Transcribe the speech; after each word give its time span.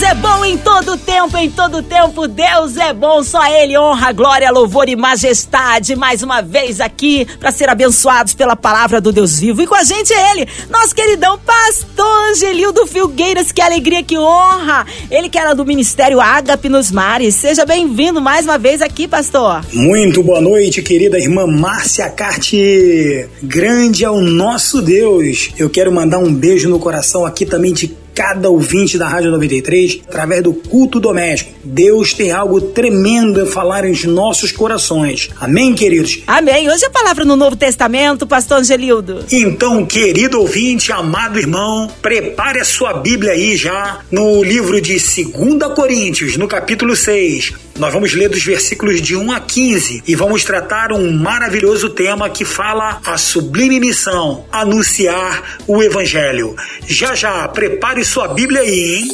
Deus 0.00 0.12
é 0.12 0.14
bom 0.14 0.44
em 0.46 0.56
todo 0.56 0.96
tempo, 0.96 1.36
em 1.36 1.50
todo 1.50 1.82
tempo 1.82 2.26
Deus 2.26 2.78
é 2.78 2.90
bom, 2.94 3.22
só 3.22 3.46
Ele 3.46 3.76
honra, 3.76 4.12
glória, 4.12 4.50
louvor 4.50 4.88
e 4.88 4.96
majestade. 4.96 5.94
Mais 5.94 6.22
uma 6.22 6.40
vez 6.40 6.80
aqui 6.80 7.26
para 7.38 7.52
ser 7.52 7.68
abençoados 7.68 8.32
pela 8.32 8.56
palavra 8.56 8.98
do 8.98 9.12
Deus 9.12 9.38
vivo. 9.38 9.60
E 9.60 9.66
com 9.66 9.74
a 9.74 9.84
gente 9.84 10.10
ele, 10.10 10.48
nosso 10.70 10.94
queridão 10.94 11.38
pastor 11.38 12.30
Angelildo 12.30 12.86
Filgueiras, 12.86 13.52
que 13.52 13.60
alegria, 13.60 14.02
que 14.02 14.16
honra. 14.16 14.86
Ele 15.10 15.28
que 15.28 15.38
era 15.38 15.54
do 15.54 15.66
Ministério 15.66 16.18
Ágape 16.18 16.70
nos 16.70 16.90
Mares. 16.90 17.34
Seja 17.34 17.66
bem-vindo 17.66 18.22
mais 18.22 18.46
uma 18.46 18.56
vez 18.56 18.80
aqui, 18.80 19.06
pastor. 19.06 19.62
Muito 19.70 20.22
boa 20.22 20.40
noite, 20.40 20.80
querida 20.80 21.18
irmã 21.18 21.46
Márcia 21.46 22.08
Carte. 22.08 23.28
Grande 23.42 24.02
é 24.02 24.10
o 24.10 24.22
nosso 24.22 24.80
Deus. 24.80 25.50
Eu 25.58 25.68
quero 25.68 25.92
mandar 25.92 26.18
um 26.18 26.32
beijo 26.32 26.70
no 26.70 26.78
coração 26.78 27.26
aqui 27.26 27.44
também 27.44 27.74
de 27.74 27.99
cada 28.20 28.50
ouvinte 28.50 28.98
da 28.98 29.08
Rádio 29.08 29.30
93 29.30 30.02
através 30.06 30.42
do 30.42 30.52
culto 30.52 31.00
doméstico. 31.00 31.52
Deus 31.64 32.12
tem 32.12 32.30
algo 32.30 32.60
tremendo 32.60 33.40
a 33.40 33.46
falar 33.46 33.82
em 33.86 33.94
nossos 34.06 34.52
corações. 34.52 35.30
Amém, 35.40 35.74
queridos? 35.74 36.20
Amém. 36.26 36.68
Hoje 36.68 36.84
a 36.84 36.90
palavra 36.90 37.24
no 37.24 37.34
Novo 37.34 37.56
Testamento, 37.56 38.26
pastor 38.26 38.58
Angelildo. 38.58 39.24
Então, 39.32 39.86
querido 39.86 40.38
ouvinte, 40.38 40.92
amado 40.92 41.38
irmão, 41.38 41.90
prepare 42.02 42.60
a 42.60 42.64
sua 42.64 42.92
Bíblia 42.92 43.32
aí 43.32 43.56
já 43.56 44.00
no 44.10 44.44
livro 44.44 44.78
de 44.82 44.98
2 44.98 45.74
Coríntios, 45.74 46.36
no 46.36 46.46
capítulo 46.46 46.94
6. 46.94 47.54
Nós 47.80 47.94
vamos 47.94 48.12
ler 48.12 48.28
dos 48.28 48.44
versículos 48.44 49.00
de 49.00 49.16
1 49.16 49.32
a 49.32 49.40
15 49.40 50.02
e 50.06 50.14
vamos 50.14 50.44
tratar 50.44 50.92
um 50.92 51.10
maravilhoso 51.12 51.88
tema 51.88 52.28
que 52.28 52.44
fala 52.44 53.00
a 53.06 53.16
sublime 53.16 53.80
missão, 53.80 54.44
anunciar 54.52 55.58
o 55.66 55.82
evangelho. 55.82 56.54
Já 56.86 57.14
já, 57.14 57.48
prepare 57.48 58.04
sua 58.10 58.26
Bíblia 58.26 58.62
aí, 58.62 58.96
hein? 58.96 59.08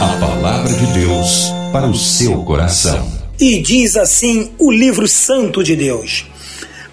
A 0.00 0.16
palavra 0.18 0.72
de 0.72 0.86
Deus 0.98 1.50
para 1.70 1.86
o 1.86 1.94
seu 1.94 2.42
coração. 2.42 3.06
E 3.38 3.58
diz 3.60 3.98
assim 3.98 4.50
o 4.58 4.72
livro 4.72 5.06
santo 5.06 5.62
de 5.62 5.76
Deus: 5.76 6.24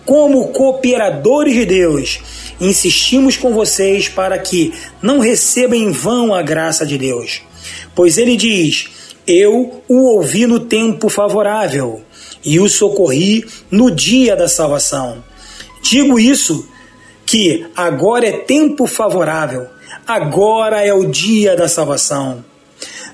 Como 0.05 0.49
cooperadores 0.49 1.53
de 1.53 1.65
Deus, 1.65 2.19
insistimos 2.59 3.37
com 3.37 3.53
vocês 3.53 4.09
para 4.09 4.37
que 4.37 4.73
não 5.01 5.19
recebam 5.19 5.79
em 5.79 5.89
vão 5.89 6.35
a 6.35 6.41
graça 6.41 6.85
de 6.85 6.97
Deus. 6.97 7.41
Pois 7.95 8.17
ele 8.17 8.35
diz: 8.35 8.89
Eu 9.25 9.81
o 9.87 10.17
ouvi 10.17 10.45
no 10.45 10.59
tempo 10.59 11.07
favorável 11.07 12.01
e 12.43 12.59
o 12.59 12.67
socorri 12.67 13.45
no 13.71 13.89
dia 13.89 14.35
da 14.35 14.49
salvação. 14.49 15.23
Digo 15.81 16.19
isso 16.19 16.67
que 17.25 17.65
agora 17.73 18.27
é 18.27 18.33
tempo 18.33 18.85
favorável 18.85 19.76
Agora 20.05 20.85
é 20.85 20.93
o 20.93 21.05
dia 21.05 21.55
da 21.55 21.67
salvação. 21.67 22.43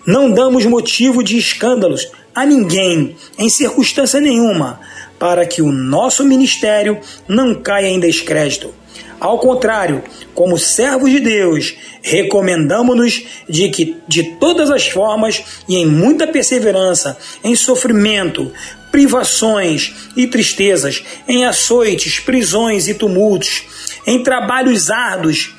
Não 0.05 0.31
damos 0.31 0.65
motivo 0.65 1.23
de 1.23 1.37
escândalos 1.37 2.11
a 2.35 2.45
ninguém, 2.45 3.15
em 3.37 3.49
circunstância 3.49 4.19
nenhuma, 4.19 4.79
para 5.17 5.45
que 5.45 5.61
o 5.61 5.71
nosso 5.71 6.25
ministério 6.25 6.99
não 7.27 7.55
caia 7.55 7.87
em 7.87 7.99
descrédito. 7.99 8.73
Ao 9.19 9.39
contrário, 9.39 10.03
como 10.33 10.57
servos 10.57 11.09
de 11.09 11.21
Deus, 11.21 11.75
recomendamos-nos 12.01 13.23
de 13.47 13.69
que, 13.69 13.95
de 14.05 14.23
todas 14.37 14.69
as 14.69 14.87
formas 14.87 15.41
e 15.69 15.77
em 15.77 15.85
muita 15.85 16.27
perseverança, 16.27 17.17
em 17.41 17.55
sofrimento, 17.55 18.51
privações 18.91 19.93
e 20.17 20.27
tristezas, 20.27 21.01
em 21.25 21.45
açoites, 21.45 22.19
prisões 22.19 22.89
e 22.89 22.93
tumultos, 22.93 23.63
em 24.05 24.21
trabalhos 24.21 24.91
árduos, 24.91 25.55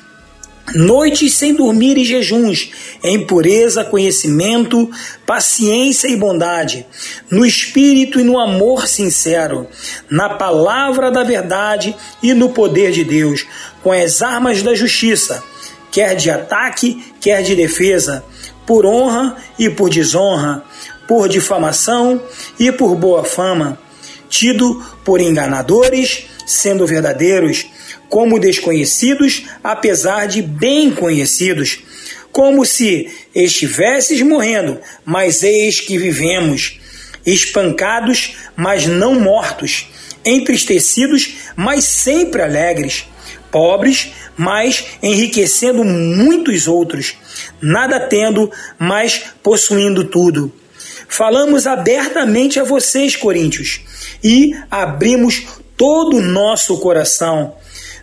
Noites 0.73 1.33
sem 1.33 1.53
dormir 1.53 1.95
e 1.97 2.03
jejuns, 2.03 2.71
em 3.03 3.23
pureza, 3.25 3.83
conhecimento, 3.83 4.89
paciência 5.25 6.07
e 6.07 6.15
bondade, 6.15 6.85
no 7.29 7.45
espírito 7.45 8.19
e 8.19 8.23
no 8.23 8.39
amor 8.39 8.87
sincero, 8.87 9.67
na 10.09 10.27
palavra 10.29 11.11
da 11.11 11.23
verdade 11.23 11.95
e 12.21 12.33
no 12.33 12.49
poder 12.49 12.91
de 12.91 13.03
Deus, 13.03 13.45
com 13.83 13.91
as 13.91 14.23
armas 14.23 14.63
da 14.63 14.73
justiça, 14.73 15.43
quer 15.91 16.15
de 16.15 16.31
ataque, 16.31 17.13
quer 17.21 17.43
de 17.43 17.55
defesa, 17.55 18.23
por 18.65 18.87
honra 18.87 19.37
e 19.59 19.69
por 19.69 19.89
desonra, 19.89 20.63
por 21.07 21.29
difamação 21.29 22.19
e 22.59 22.71
por 22.71 22.95
boa 22.95 23.23
fama, 23.23 23.77
tido 24.27 24.83
por 25.05 25.21
enganadores, 25.21 26.25
sendo 26.47 26.87
verdadeiros 26.87 27.67
como 28.15 28.39
desconhecidos, 28.39 29.43
apesar 29.61 30.25
de 30.25 30.41
bem 30.41 30.89
conhecidos, 30.89 31.79
como 32.31 32.63
se 32.63 33.11
estivesses 33.35 34.21
morrendo, 34.21 34.79
mas 35.03 35.43
eis 35.43 35.81
que 35.81 35.97
vivemos, 35.97 36.79
espancados, 37.25 38.37
mas 38.55 38.87
não 38.87 39.19
mortos, 39.19 39.89
entristecidos, 40.23 41.33
mas 41.57 41.83
sempre 41.83 42.41
alegres, 42.41 43.03
pobres, 43.51 44.13
mas 44.37 44.85
enriquecendo 45.03 45.83
muitos 45.83 46.69
outros, 46.69 47.17
nada 47.61 47.99
tendo, 47.99 48.49
mas 48.79 49.23
possuindo 49.43 50.05
tudo. 50.05 50.53
Falamos 51.09 51.67
abertamente 51.67 52.61
a 52.61 52.63
vocês, 52.63 53.17
coríntios, 53.17 53.81
e 54.23 54.55
abrimos 54.71 55.43
todo 55.75 56.15
o 56.15 56.21
nosso 56.21 56.77
coração 56.79 57.55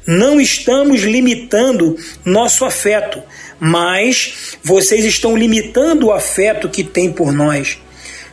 não 0.07 0.41
estamos 0.41 1.03
limitando 1.03 1.97
nosso 2.25 2.65
afeto, 2.65 3.23
mas 3.59 4.57
vocês 4.63 5.05
estão 5.05 5.37
limitando 5.37 6.07
o 6.07 6.13
afeto 6.13 6.69
que 6.69 6.83
têm 6.83 7.13
por 7.13 7.33
nós. 7.33 7.79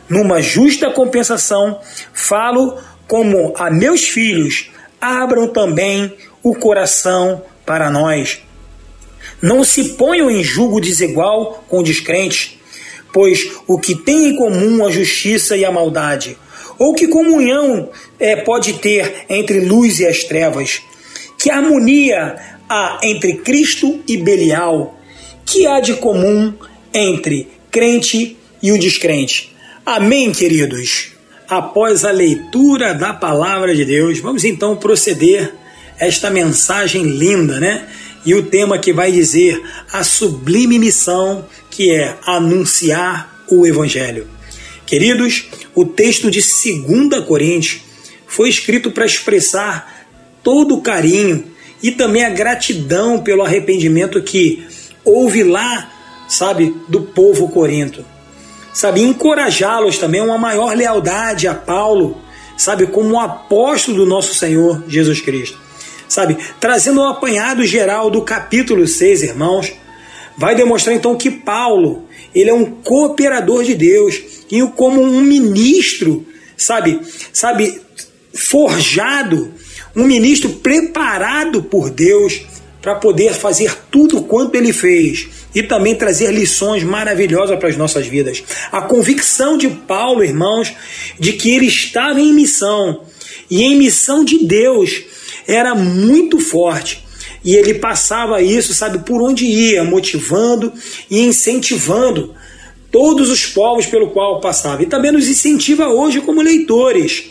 Numa 0.08 0.42
justa 0.42 0.90
compensação, 0.90 1.80
falo 2.12 2.78
como 3.06 3.54
a 3.56 3.70
meus 3.70 4.08
filhos, 4.08 4.70
abram 5.00 5.48
também 5.48 6.12
o 6.42 6.54
coração 6.54 7.42
para 7.64 7.90
nós. 7.90 8.40
Não 9.40 9.62
se 9.62 9.90
ponham 9.90 10.30
em 10.30 10.42
julgo 10.42 10.80
desigual 10.80 11.64
com 11.68 11.82
descrentes, 11.82 12.58
pois 13.12 13.50
o 13.66 13.78
que 13.78 13.94
tem 13.94 14.28
em 14.28 14.36
comum 14.36 14.84
a 14.84 14.90
justiça 14.90 15.56
e 15.56 15.64
a 15.64 15.70
maldade? 15.70 16.36
Ou 16.78 16.94
que 16.94 17.06
comunhão 17.06 17.90
é, 18.18 18.36
pode 18.36 18.74
ter 18.74 19.26
entre 19.28 19.60
luz 19.60 20.00
e 20.00 20.06
as 20.06 20.24
trevas? 20.24 20.82
Que 21.40 21.50
harmonia 21.50 22.36
há 22.68 23.00
entre 23.02 23.36
Cristo 23.36 24.02
e 24.06 24.18
Belial? 24.18 25.00
Que 25.46 25.66
há 25.66 25.80
de 25.80 25.94
comum 25.94 26.52
entre 26.92 27.48
crente 27.70 28.36
e 28.62 28.70
o 28.70 28.78
descrente? 28.78 29.56
Amém, 29.86 30.32
queridos? 30.32 31.12
Após 31.48 32.04
a 32.04 32.10
leitura 32.10 32.92
da 32.92 33.14
palavra 33.14 33.74
de 33.74 33.86
Deus, 33.86 34.20
vamos 34.20 34.44
então 34.44 34.76
proceder 34.76 35.54
esta 35.98 36.28
mensagem 36.28 37.04
linda, 37.04 37.58
né? 37.58 37.88
E 38.26 38.34
o 38.34 38.42
tema 38.42 38.78
que 38.78 38.92
vai 38.92 39.10
dizer 39.10 39.62
a 39.90 40.04
sublime 40.04 40.78
missão 40.78 41.46
que 41.70 41.90
é 41.90 42.18
anunciar 42.26 43.46
o 43.48 43.66
Evangelho. 43.66 44.28
Queridos, 44.84 45.46
o 45.74 45.86
texto 45.86 46.30
de 46.30 46.40
2 46.40 47.24
Coríntios 47.24 47.80
foi 48.26 48.50
escrito 48.50 48.90
para 48.90 49.06
expressar 49.06 49.99
todo 50.42 50.76
o 50.76 50.82
carinho 50.82 51.44
e 51.82 51.90
também 51.90 52.24
a 52.24 52.30
gratidão 52.30 53.20
pelo 53.20 53.42
arrependimento 53.42 54.22
que 54.22 54.66
houve 55.04 55.42
lá, 55.42 55.90
sabe, 56.28 56.74
do 56.88 57.02
povo 57.02 57.48
corinto. 57.48 58.04
Sabe, 58.72 59.02
encorajá-los 59.02 59.98
também 59.98 60.20
a 60.20 60.24
uma 60.24 60.38
maior 60.38 60.76
lealdade 60.76 61.48
a 61.48 61.54
Paulo, 61.54 62.20
sabe, 62.56 62.86
como 62.86 63.10
um 63.10 63.20
apóstolo 63.20 63.98
do 63.98 64.06
nosso 64.06 64.34
Senhor 64.34 64.84
Jesus 64.86 65.20
Cristo. 65.20 65.58
Sabe, 66.08 66.36
trazendo 66.58 67.00
um 67.00 67.08
apanhado 67.08 67.64
geral 67.64 68.10
do 68.10 68.22
capítulo 68.22 68.86
6, 68.86 69.22
irmãos, 69.22 69.72
vai 70.36 70.54
demonstrar 70.54 70.94
então 70.94 71.16
que 71.16 71.30
Paulo, 71.30 72.06
ele 72.34 72.50
é 72.50 72.54
um 72.54 72.64
cooperador 72.64 73.64
de 73.64 73.74
Deus 73.74 74.20
e 74.50 74.60
como 74.74 75.00
um 75.02 75.20
ministro, 75.20 76.26
sabe, 76.56 77.00
sabe, 77.32 77.80
forjado 78.34 79.52
um 79.94 80.04
ministro 80.04 80.50
preparado 80.50 81.62
por 81.62 81.90
Deus 81.90 82.42
para 82.80 82.94
poder 82.94 83.34
fazer 83.34 83.76
tudo 83.90 84.22
quanto 84.22 84.54
ele 84.54 84.72
fez 84.72 85.28
e 85.54 85.62
também 85.62 85.94
trazer 85.94 86.32
lições 86.32 86.82
maravilhosas 86.82 87.58
para 87.58 87.68
as 87.68 87.76
nossas 87.76 88.06
vidas. 88.06 88.42
A 88.72 88.82
convicção 88.82 89.58
de 89.58 89.68
Paulo, 89.68 90.24
irmãos, 90.24 90.72
de 91.18 91.34
que 91.34 91.50
ele 91.50 91.66
estava 91.66 92.20
em 92.20 92.32
missão 92.32 93.02
e 93.50 93.62
em 93.62 93.76
missão 93.76 94.24
de 94.24 94.46
Deus 94.46 95.02
era 95.46 95.74
muito 95.74 96.38
forte. 96.38 97.04
E 97.44 97.54
ele 97.54 97.74
passava 97.74 98.42
isso, 98.42 98.72
sabe, 98.74 98.98
por 98.98 99.22
onde 99.22 99.46
ia, 99.46 99.82
motivando 99.82 100.72
e 101.10 101.20
incentivando 101.20 102.34
todos 102.90 103.30
os 103.30 103.46
povos 103.46 103.86
pelo 103.86 104.10
qual 104.10 104.40
passava. 104.40 104.82
E 104.82 104.86
também 104.86 105.10
nos 105.10 105.26
incentiva 105.26 105.88
hoje 105.88 106.20
como 106.20 106.42
leitores 106.42 107.30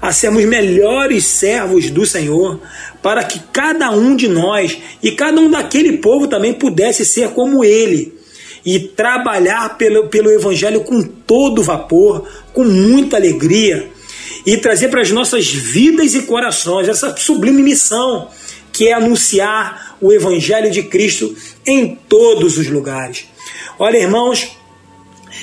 a 0.00 0.12
sermos 0.12 0.44
melhores 0.44 1.24
servos 1.24 1.90
do 1.90 2.04
Senhor, 2.04 2.60
para 3.02 3.24
que 3.24 3.40
cada 3.52 3.90
um 3.90 4.16
de 4.16 4.28
nós 4.28 4.76
e 5.02 5.12
cada 5.12 5.40
um 5.40 5.50
daquele 5.50 5.98
povo 5.98 6.26
também 6.26 6.52
pudesse 6.52 7.04
ser 7.04 7.30
como 7.30 7.64
ele 7.64 8.14
e 8.64 8.80
trabalhar 8.80 9.76
pelo, 9.76 10.08
pelo 10.08 10.30
Evangelho 10.30 10.80
com 10.80 11.02
todo 11.02 11.62
vapor, 11.62 12.28
com 12.52 12.64
muita 12.64 13.16
alegria 13.16 13.88
e 14.44 14.56
trazer 14.56 14.88
para 14.88 15.02
as 15.02 15.10
nossas 15.10 15.46
vidas 15.46 16.14
e 16.14 16.22
corações 16.22 16.88
essa 16.88 17.16
sublime 17.16 17.62
missão 17.62 18.28
que 18.72 18.88
é 18.88 18.92
anunciar 18.92 19.96
o 20.00 20.12
Evangelho 20.12 20.70
de 20.70 20.82
Cristo 20.82 21.34
em 21.66 21.98
todos 22.08 22.58
os 22.58 22.68
lugares. 22.68 23.24
Olha, 23.78 23.96
irmãos, 23.96 24.48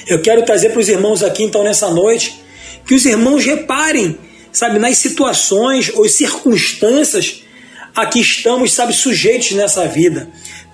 eu 0.07 0.21
quero 0.21 0.43
trazer 0.43 0.69
para 0.69 0.79
os 0.79 0.89
irmãos 0.89 1.23
aqui, 1.23 1.43
então, 1.43 1.63
nessa 1.63 1.89
noite, 1.89 2.39
que 2.85 2.93
os 2.93 3.05
irmãos 3.05 3.43
reparem, 3.43 4.17
sabe, 4.53 4.79
nas 4.79 4.97
situações 4.97 5.91
ou 5.93 6.07
circunstâncias 6.07 7.43
a 7.95 8.05
que 8.05 8.19
estamos, 8.19 8.71
sabe, 8.71 8.93
sujeitos 8.93 9.51
nessa 9.51 9.85
vida. 9.87 10.29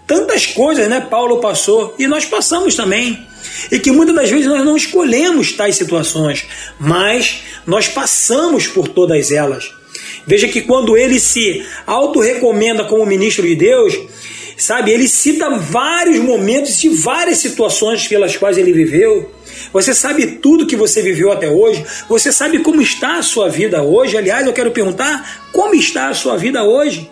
Tantas 0.06 0.46
coisas, 0.46 0.88
né, 0.90 1.00
Paulo 1.02 1.40
passou 1.40 1.96
e 1.98 2.06
nós 2.08 2.26
passamos 2.26 2.76
também. 2.76 3.28
E 3.72 3.80
que 3.80 3.92
muitas 3.92 4.16
das 4.16 4.30
vezes 4.30 4.46
nós 4.48 4.64
não 4.64 4.76
escolhemos 4.76 5.54
tais 5.54 5.76
situações, 5.76 6.46
mas 6.80 7.42
nós 7.66 7.88
passamos 7.88 8.68
por 8.68 8.88
todas 8.88 9.32
elas. 9.32 9.72
Veja 10.26 10.48
que 10.48 10.62
quando 10.62 10.98
ele 10.98 11.20
se 11.20 11.66
auto-recomenda 11.86 12.84
como 12.84 13.06
ministro 13.06 13.46
de 13.46 13.56
Deus, 13.56 13.98
sabe, 14.58 14.92
ele 14.92 15.08
cita 15.08 15.50
vários 15.58 16.20
momentos 16.20 16.84
e 16.84 16.90
várias 16.90 17.38
situações 17.40 18.08
pelas 18.08 18.36
quais 18.36 18.58
ele 18.58 18.74
viveu. 18.74 19.32
Você 19.72 19.94
sabe 19.94 20.26
tudo 20.38 20.66
que 20.66 20.76
você 20.76 21.02
viveu 21.02 21.32
até 21.32 21.50
hoje, 21.50 21.86
você 22.08 22.32
sabe 22.32 22.60
como 22.60 22.82
está 22.82 23.18
a 23.18 23.24
sua 23.24 23.50
vida 23.50 23.82
hoje. 23.84 24.18
Aliás, 24.18 24.46
eu 24.46 24.54
quero 24.54 24.72
perguntar: 24.72 25.48
como 25.52 25.74
está 25.76 26.10
a 26.10 26.14
sua 26.14 26.38
vida 26.38 26.64
hoje? 26.64 27.10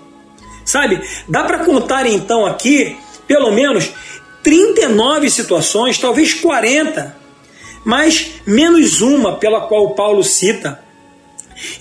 Sabe, 0.66 1.02
dá 1.30 1.44
para 1.44 1.60
contar 1.60 2.06
então 2.06 2.46
aqui, 2.46 2.98
pelo 3.26 3.52
menos 3.52 3.90
39 4.44 5.30
situações, 5.30 5.98
talvez 5.98 6.34
40, 6.34 7.16
mas 7.86 8.32
menos 8.46 9.02
uma 9.02 9.38
pela 9.38 9.62
qual 9.62 9.96
Paulo 9.96 10.24
cita 10.24 10.88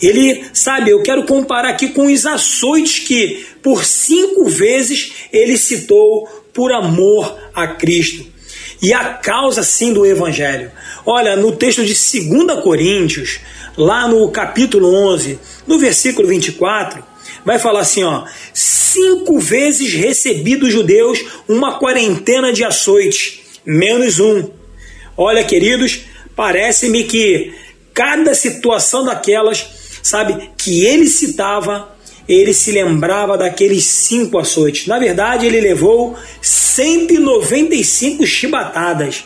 ele, 0.01 0.45
sabe, 0.53 0.91
eu 0.91 1.03
quero 1.03 1.25
comparar 1.25 1.69
aqui 1.69 1.89
com 1.89 2.07
os 2.07 2.25
açoites 2.25 3.07
que 3.07 3.47
por 3.63 3.85
cinco 3.85 4.47
vezes 4.47 5.13
ele 5.33 5.57
citou 5.57 6.27
por 6.53 6.73
amor 6.73 7.37
a 7.55 7.67
Cristo. 7.67 8.27
E 8.81 8.93
a 8.93 9.15
causa 9.15 9.63
sim 9.63 9.93
do 9.93 10.05
Evangelho. 10.05 10.71
Olha, 11.05 11.37
no 11.37 11.53
texto 11.57 11.85
de 11.85 11.95
2 11.95 12.63
Coríntios, 12.63 13.41
lá 13.77 14.07
no 14.07 14.31
capítulo 14.31 14.95
11, 14.95 15.39
no 15.67 15.79
versículo 15.79 16.29
24, 16.29 17.03
vai 17.45 17.59
falar 17.59 17.81
assim: 17.81 18.05
ó, 18.05 18.25
cinco 18.53 19.39
vezes 19.39 19.93
recebi 19.93 20.57
dos 20.57 20.73
judeus 20.73 21.25
uma 21.49 21.79
quarentena 21.79 22.53
de 22.53 22.65
açoites, 22.65 23.41
menos 23.65 24.21
um. 24.21 24.51
Olha, 25.17 25.45
queridos, 25.45 26.01
parece-me 26.35 27.05
que 27.05 27.55
cada 27.95 28.35
situação 28.35 29.05
daquelas, 29.05 29.67
sabe, 30.03 30.51
que 30.59 30.85
ele 30.85 31.09
citava, 31.09 31.96
ele 32.29 32.53
se 32.53 32.73
lembrava 32.73 33.39
daqueles 33.39 33.85
cinco 33.85 34.39
açoites. 34.39 34.87
Na 34.87 34.99
verdade, 34.99 35.47
ele 35.47 35.61
levou 35.61 36.17
195 36.43 38.27
chibatadas. 38.27 39.25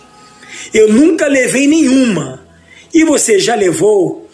Eu 0.73 0.93
nunca 0.93 1.27
levei 1.27 1.67
nenhuma. 1.67 2.45
E 2.93 3.05
você 3.05 3.39
já 3.39 3.55
levou? 3.55 4.29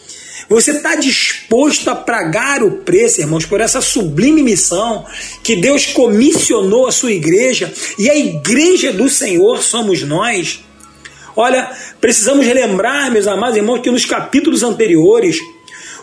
Você 0.49 0.71
está 0.71 0.95
disposto 0.95 1.89
a 1.89 1.95
pagar 1.95 2.63
o 2.63 2.71
preço, 2.77 3.19
irmãos, 3.19 3.45
por 3.45 3.59
essa 3.59 3.81
sublime 3.81 4.41
missão 4.41 5.05
que 5.43 5.57
Deus 5.57 5.87
comissionou 5.87 6.87
a 6.87 6.91
sua 6.91 7.11
igreja 7.11 7.71
e 7.99 8.09
a 8.09 8.15
igreja 8.15 8.93
do 8.93 9.09
Senhor 9.09 9.61
somos 9.61 10.03
nós? 10.03 10.61
Olha, 11.35 11.69
precisamos 11.99 12.45
relembrar, 12.45 13.11
meus 13.11 13.27
amados 13.27 13.57
irmãos, 13.57 13.81
que 13.81 13.91
nos 13.91 14.05
capítulos 14.05 14.63
anteriores, 14.63 15.39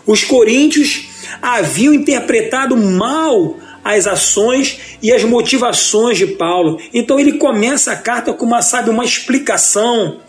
os 0.05 0.23
coríntios 0.23 1.07
haviam 1.41 1.93
interpretado 1.93 2.77
mal 2.77 3.57
as 3.83 4.07
ações 4.07 4.79
e 5.01 5.11
as 5.11 5.23
motivações 5.23 6.17
de 6.17 6.25
Paulo. 6.25 6.79
Então 6.91 7.19
ele 7.19 7.33
começa 7.33 7.91
a 7.91 7.95
carta 7.95 8.33
com 8.33 8.45
uma, 8.45 8.61
sabe, 8.61 8.89
uma 8.89 9.05
explicação 9.05 10.19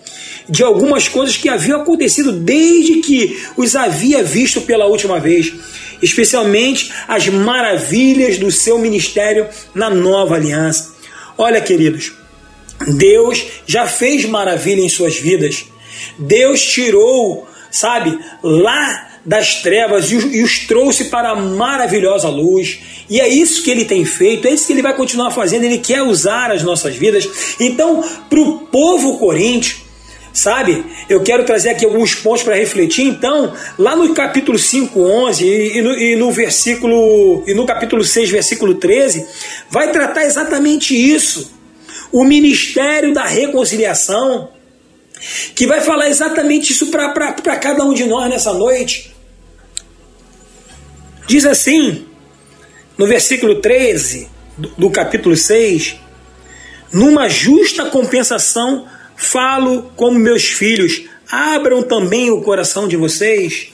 de 0.48 0.62
algumas 0.62 1.08
coisas 1.08 1.36
que 1.36 1.48
haviam 1.48 1.80
acontecido 1.80 2.32
desde 2.32 3.00
que 3.00 3.42
os 3.56 3.74
havia 3.74 4.22
visto 4.22 4.60
pela 4.60 4.86
última 4.86 5.18
vez, 5.18 5.52
especialmente 6.02 6.92
as 7.08 7.28
maravilhas 7.28 8.38
do 8.38 8.50
seu 8.50 8.78
ministério 8.78 9.48
na 9.74 9.90
nova 9.90 10.36
aliança. 10.36 10.94
Olha, 11.38 11.60
queridos, 11.60 12.12
Deus 12.86 13.44
já 13.66 13.86
fez 13.86 14.24
maravilha 14.26 14.82
em 14.82 14.88
suas 14.88 15.16
vidas. 15.16 15.64
Deus 16.18 16.62
tirou, 16.62 17.48
sabe, 17.70 18.18
lá 18.42 19.08
das 19.26 19.56
trevas 19.60 20.12
e 20.12 20.16
os 20.16 20.60
trouxe 20.60 21.06
para 21.06 21.30
a 21.30 21.34
maravilhosa 21.34 22.28
luz. 22.28 22.78
E 23.10 23.20
é 23.20 23.28
isso 23.28 23.62
que 23.64 23.70
ele 23.70 23.84
tem 23.84 24.04
feito, 24.04 24.46
é 24.46 24.52
isso 24.52 24.66
que 24.68 24.72
ele 24.72 24.82
vai 24.82 24.94
continuar 24.94 25.32
fazendo. 25.32 25.64
Ele 25.64 25.78
quer 25.78 26.02
usar 26.02 26.52
as 26.52 26.62
nossas 26.62 26.94
vidas. 26.94 27.28
Então, 27.58 28.04
para 28.30 28.40
o 28.40 28.58
povo 28.60 29.18
coríntios, 29.18 29.78
sabe, 30.32 30.84
eu 31.08 31.22
quero 31.22 31.44
trazer 31.44 31.70
aqui 31.70 31.84
alguns 31.84 32.14
pontos 32.14 32.44
para 32.44 32.54
refletir. 32.54 33.04
Então, 33.04 33.52
lá 33.76 33.96
no 33.96 34.14
capítulo 34.14 34.58
5, 34.58 35.00
11 35.00 35.44
e 35.44 35.82
no, 35.82 35.92
e 35.98 36.16
no 36.16 36.30
versículo, 36.30 37.42
e 37.48 37.52
no 37.54 37.66
capítulo 37.66 38.04
6, 38.04 38.30
versículo 38.30 38.76
13, 38.76 39.26
vai 39.68 39.90
tratar 39.90 40.24
exatamente 40.24 40.94
isso 40.94 41.56
o 42.12 42.22
ministério 42.22 43.12
da 43.12 43.24
reconciliação, 43.24 44.50
que 45.56 45.66
vai 45.66 45.80
falar 45.80 46.08
exatamente 46.08 46.72
isso 46.72 46.86
para 46.86 47.56
cada 47.58 47.84
um 47.84 47.92
de 47.92 48.04
nós 48.04 48.30
nessa 48.30 48.52
noite. 48.52 49.15
Diz 51.26 51.44
assim, 51.44 52.06
no 52.96 53.06
versículo 53.06 53.60
13 53.60 54.28
do, 54.56 54.90
capítulo 54.90 55.36
6: 55.36 55.96
Numa 56.92 57.28
justa 57.28 57.86
compensação 57.86 58.86
falo 59.16 59.90
como 59.96 60.18
meus 60.18 60.44
filhos, 60.44 61.02
abram 61.30 61.82
também 61.82 62.30
o 62.30 62.42
coração 62.42 62.86
de 62.86 62.96
vocês. 62.96 63.68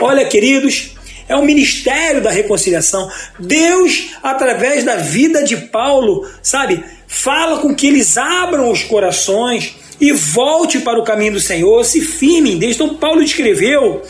Olha, 0.00 0.24
queridos, 0.26 0.94
é 1.28 1.36
o 1.36 1.44
ministério 1.44 2.22
da 2.22 2.30
reconciliação. 2.30 3.10
Deus, 3.38 4.10
através 4.22 4.84
da 4.84 4.96
vida 4.96 5.42
de 5.42 5.56
Paulo, 5.56 6.26
sabe, 6.42 6.82
fala 7.06 7.58
com 7.58 7.74
que 7.74 7.86
eles 7.86 8.16
abram 8.16 8.70
os 8.70 8.82
corações 8.82 9.76
e 10.00 10.12
volte 10.12 10.80
para 10.80 10.98
o 10.98 11.04
caminho 11.04 11.34
do 11.34 11.40
Senhor, 11.40 11.84
se 11.84 12.00
firmem. 12.00 12.58
Então, 12.62 12.96
Paulo 12.96 13.22
escreveu, 13.22 14.02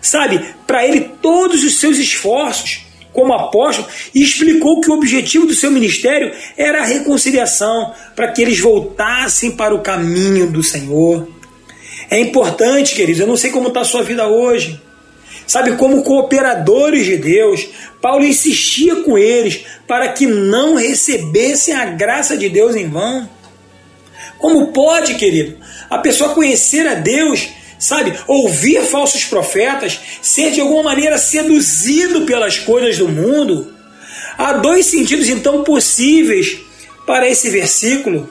sabe, 0.00 0.54
para 0.66 0.86
ele 0.86 1.12
todos 1.20 1.64
os 1.64 1.78
seus 1.78 1.98
esforços 1.98 2.86
como 3.12 3.32
apóstolo 3.32 3.88
e 4.14 4.22
explicou 4.22 4.80
que 4.80 4.90
o 4.90 4.94
objetivo 4.94 5.46
do 5.46 5.54
seu 5.54 5.70
ministério 5.70 6.32
era 6.56 6.82
a 6.82 6.86
reconciliação, 6.86 7.92
para 8.14 8.30
que 8.30 8.40
eles 8.40 8.60
voltassem 8.60 9.50
para 9.50 9.74
o 9.74 9.80
caminho 9.80 10.50
do 10.50 10.62
Senhor. 10.62 11.28
É 12.10 12.18
importante, 12.20 12.94
queridos, 12.94 13.20
eu 13.20 13.26
não 13.26 13.36
sei 13.36 13.50
como 13.50 13.68
está 13.68 13.80
a 13.80 13.84
sua 13.84 14.02
vida 14.02 14.26
hoje. 14.26 14.80
Sabe, 15.46 15.76
como 15.76 16.02
cooperadores 16.02 17.06
de 17.06 17.16
Deus, 17.16 17.66
Paulo 18.02 18.24
insistia 18.24 18.96
com 18.96 19.16
eles 19.16 19.64
para 19.86 20.08
que 20.08 20.26
não 20.26 20.74
recebessem 20.74 21.74
a 21.74 21.86
graça 21.86 22.36
de 22.36 22.48
Deus 22.48 22.76
em 22.76 22.88
vão. 22.88 23.28
Como 24.38 24.68
pode, 24.68 25.14
querido, 25.14 25.56
a 25.88 25.98
pessoa 25.98 26.34
conhecer 26.34 26.86
a 26.86 26.94
Deus, 26.94 27.48
sabe, 27.78 28.18
ouvir 28.26 28.82
falsos 28.82 29.24
profetas, 29.24 29.98
ser 30.20 30.50
de 30.50 30.60
alguma 30.60 30.82
maneira 30.82 31.18
seduzido 31.18 32.22
pelas 32.22 32.58
coisas 32.58 32.98
do 32.98 33.08
mundo? 33.08 33.72
Há 34.36 34.54
dois 34.54 34.86
sentidos 34.86 35.28
então 35.28 35.64
possíveis 35.64 36.58
para 37.06 37.28
esse 37.28 37.50
versículo. 37.50 38.30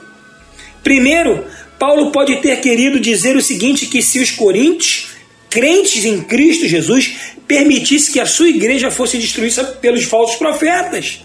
Primeiro, 0.82 1.44
Paulo 1.78 2.10
pode 2.10 2.36
ter 2.36 2.60
querido 2.60 2.98
dizer 2.98 3.36
o 3.36 3.42
seguinte: 3.42 3.86
que 3.86 4.02
se 4.02 4.18
os 4.18 4.30
coríntios 4.30 5.08
crentes 5.50 6.04
em 6.04 6.20
Cristo 6.20 6.66
Jesus 6.66 7.16
permitisse 7.46 8.12
que 8.12 8.20
a 8.20 8.26
sua 8.26 8.48
igreja 8.48 8.90
fosse 8.90 9.16
destruída 9.16 9.64
pelos 9.64 10.04
falsos 10.04 10.36
profetas. 10.36 11.20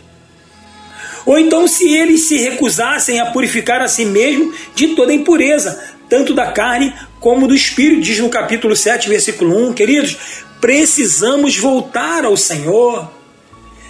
Ou 1.26 1.40
então, 1.40 1.68
se 1.68 1.88
eles 1.94 2.28
se 2.28 2.38
recusassem 2.38 3.20
a 3.20 3.28
purificar 3.28 3.82
a 3.82 3.88
si 3.88 4.06
mesmo 4.06 4.54
de 4.76 4.90
toda 4.90 5.14
impureza, 5.14 5.82
tanto 6.10 6.34
da 6.34 6.52
carne 6.52 6.94
como 7.20 7.48
do 7.48 7.56
espírito, 7.56 8.02
diz 8.02 8.20
no 8.20 8.30
capítulo 8.30 8.76
7, 8.76 9.10
versículo 9.10 9.70
1, 9.70 9.74
queridos, 9.74 10.18
precisamos 10.60 11.58
voltar 11.58 12.26
ao 12.26 12.38
Senhor. 12.38 13.10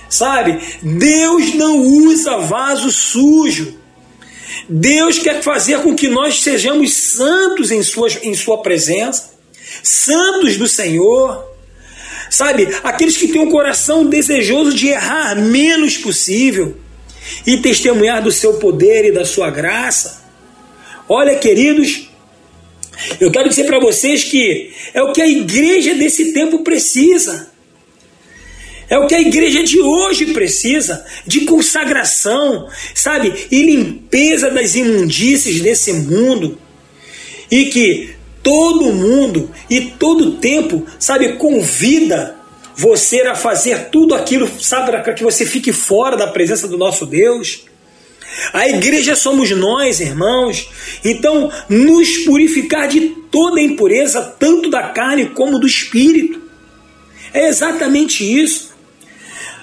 Sabe, 0.10 0.60
Deus 0.82 1.53
não 1.55 1.79
usa 1.79 2.38
vaso 2.38 2.91
sujo. 2.91 3.77
Deus 4.70 5.20
quer 5.20 5.41
fazer 5.41 5.79
com 5.82 5.96
que 5.96 6.08
nós 6.08 6.41
sejamos 6.41 6.93
santos 6.93 7.72
em 7.72 7.82
sua, 7.82 8.08
em 8.22 8.34
sua 8.34 8.62
presença, 8.62 9.32
santos 9.82 10.58
do 10.58 10.67
Senhor. 10.67 11.43
Sabe, 12.29 12.67
aqueles 12.84 13.17
que 13.17 13.27
têm 13.27 13.41
um 13.41 13.51
coração 13.51 14.05
desejoso 14.05 14.74
de 14.74 14.88
errar 14.88 15.36
menos 15.36 15.98
possível 15.98 16.77
e 17.46 17.58
testemunhar 17.58 18.22
do 18.24 18.32
seu 18.32 18.55
poder 18.55 19.05
e 19.05 19.12
da 19.12 19.25
sua 19.25 19.50
graça. 19.50 20.23
Olha, 21.07 21.36
queridos, 21.38 22.10
eu 23.19 23.31
quero 23.31 23.50
dizer 23.50 23.65
para 23.65 23.79
vocês 23.79 24.24
que 24.24 24.72
é 24.93 25.01
o 25.01 25.12
que 25.12 25.22
a 25.22 25.27
igreja 25.27 25.93
desse 25.95 26.31
tempo 26.33 26.60
precisa. 26.60 27.51
É 28.89 28.98
o 28.98 29.07
que 29.07 29.15
a 29.15 29.22
igreja 29.22 29.63
de 29.63 29.79
hoje 29.79 30.27
precisa, 30.27 31.03
de 31.25 31.45
consagração, 31.45 32.67
sabe? 32.93 33.33
E 33.50 33.63
limpeza 33.63 34.51
das 34.51 34.75
imundícies 34.75 35.62
desse 35.62 35.93
mundo. 35.93 36.60
E 37.50 37.65
que 37.65 38.12
todo 38.43 38.93
mundo 38.93 39.50
e 39.69 39.81
todo 39.81 40.38
tempo, 40.38 40.86
sabe, 41.00 41.33
convida 41.33 42.36
você 42.75 43.22
a 43.22 43.36
fazer 43.36 43.89
tudo 43.89 44.13
aquilo, 44.13 44.50
sabe, 44.60 44.91
para 44.91 45.13
que 45.13 45.24
você 45.24 45.45
fique 45.45 45.72
fora 45.72 46.17
da 46.17 46.27
presença 46.27 46.67
do 46.67 46.77
nosso 46.77 47.05
Deus. 47.05 47.65
A 48.52 48.68
igreja 48.68 49.16
somos 49.16 49.50
nós, 49.52 50.00
irmãos. 50.00 50.70
Então, 51.04 51.52
nos 51.70 52.18
purificar 52.20 52.88
de 52.88 53.02
toda 53.32 53.62
impureza, 53.62 54.22
tanto 54.40 54.70
da 54.70 54.90
carne 54.90 55.28
como 55.28 55.60
do 55.60 55.68
espírito. 55.68 56.42
É 57.34 57.48
exatamente 57.48 58.24
isso. 58.24 58.74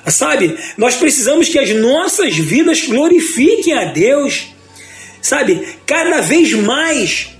Sabe, 0.06 0.56
nós 0.76 0.96
precisamos 0.96 1.48
que 1.48 1.58
as 1.58 1.70
nossas 1.70 2.36
vidas 2.36 2.86
glorifiquem 2.86 3.74
a 3.74 3.84
Deus. 3.84 4.46
Sabe, 5.20 5.76
cada 5.86 6.20
vez 6.20 6.52
mais 6.52 7.30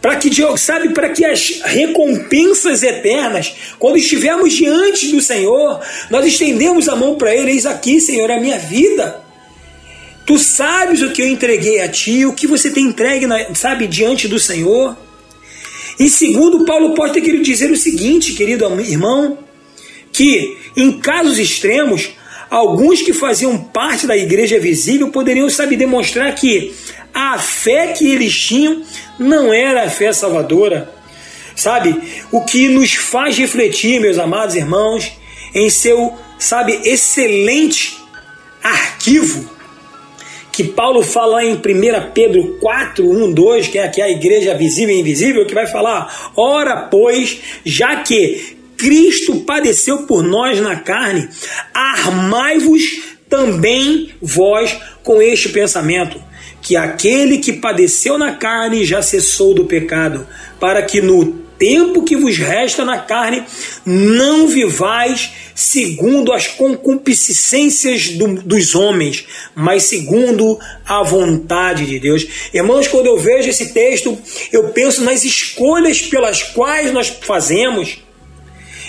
para 0.00 0.16
que 0.16 0.30
sabe 0.56 0.90
para 0.90 1.10
que 1.10 1.24
as 1.24 1.60
recompensas 1.64 2.84
eternas, 2.84 3.52
quando 3.78 3.98
estivermos 3.98 4.52
diante 4.52 5.08
do 5.08 5.20
Senhor, 5.20 5.80
nós 6.08 6.24
estendemos 6.24 6.88
a 6.88 6.94
mão 6.94 7.16
para 7.16 7.34
Ele, 7.34 7.50
eis 7.50 7.66
aqui, 7.66 8.00
Senhor, 8.00 8.30
a 8.30 8.40
minha 8.40 8.58
vida. 8.58 9.27
Tu 10.28 10.38
sabes 10.38 11.00
o 11.00 11.10
que 11.10 11.22
eu 11.22 11.26
entreguei 11.26 11.80
a 11.80 11.88
ti, 11.88 12.26
o 12.26 12.34
que 12.34 12.46
você 12.46 12.68
tem 12.68 12.84
entregue, 12.84 13.24
sabe, 13.54 13.86
diante 13.86 14.28
do 14.28 14.38
Senhor. 14.38 14.94
E 15.98 16.10
segundo, 16.10 16.66
Paulo 16.66 16.94
pode 16.94 17.14
ter 17.14 17.22
querido 17.22 17.42
dizer 17.42 17.70
o 17.70 17.76
seguinte, 17.78 18.34
querido 18.34 18.66
irmão, 18.78 19.38
que 20.12 20.54
em 20.76 21.00
casos 21.00 21.38
extremos, 21.38 22.10
alguns 22.50 23.00
que 23.00 23.14
faziam 23.14 23.56
parte 23.56 24.06
da 24.06 24.14
igreja 24.18 24.60
visível 24.60 25.08
poderiam, 25.08 25.48
sabe, 25.48 25.76
demonstrar 25.76 26.34
que 26.34 26.74
a 27.14 27.38
fé 27.38 27.94
que 27.94 28.06
eles 28.06 28.38
tinham 28.38 28.82
não 29.18 29.50
era 29.50 29.84
a 29.84 29.90
fé 29.90 30.12
salvadora. 30.12 30.92
Sabe, 31.56 31.98
o 32.30 32.44
que 32.44 32.68
nos 32.68 32.92
faz 32.92 33.38
refletir, 33.38 33.98
meus 33.98 34.18
amados 34.18 34.54
irmãos, 34.54 35.10
em 35.54 35.70
seu, 35.70 36.18
sabe, 36.38 36.78
excelente 36.84 37.96
arquivo 38.62 39.56
que 40.58 40.64
Paulo 40.64 41.04
fala 41.04 41.44
em 41.44 41.54
1 41.54 41.60
Pedro 42.12 42.58
4, 42.60 43.08
1, 43.08 43.32
2, 43.32 43.68
que 43.68 43.78
é 43.78 43.84
aqui 43.84 44.02
a 44.02 44.10
igreja 44.10 44.56
visível 44.56 44.92
e 44.92 44.98
invisível, 44.98 45.46
que 45.46 45.54
vai 45.54 45.68
falar: 45.68 46.32
Ora, 46.34 46.88
pois, 46.90 47.38
já 47.64 48.02
que 48.02 48.56
Cristo 48.76 49.36
padeceu 49.42 49.98
por 49.98 50.20
nós 50.20 50.60
na 50.60 50.74
carne, 50.74 51.28
armai-vos 51.72 52.82
também 53.28 54.10
vós 54.20 54.76
com 55.04 55.22
este 55.22 55.50
pensamento, 55.50 56.20
que 56.60 56.74
aquele 56.74 57.38
que 57.38 57.52
padeceu 57.52 58.18
na 58.18 58.32
carne 58.32 58.84
já 58.84 59.00
cessou 59.00 59.54
do 59.54 59.64
pecado, 59.64 60.26
para 60.58 60.82
que 60.82 61.00
no 61.00 61.38
tempo 61.58 62.04
que 62.04 62.16
vos 62.16 62.38
resta 62.38 62.84
na 62.84 62.98
carne, 62.98 63.44
não 63.84 64.46
vivais 64.46 65.30
segundo 65.54 66.32
as 66.32 66.46
concupiscências 66.46 68.10
do, 68.10 68.34
dos 68.36 68.74
homens, 68.74 69.26
mas 69.54 69.82
segundo 69.84 70.58
a 70.86 71.02
vontade 71.02 71.84
de 71.84 71.98
Deus. 71.98 72.26
Irmãos, 72.54 72.86
quando 72.86 73.06
eu 73.06 73.18
vejo 73.18 73.50
esse 73.50 73.72
texto, 73.72 74.16
eu 74.52 74.68
penso 74.68 75.02
nas 75.02 75.24
escolhas 75.24 76.00
pelas 76.02 76.42
quais 76.42 76.92
nós 76.92 77.08
fazemos. 77.08 77.98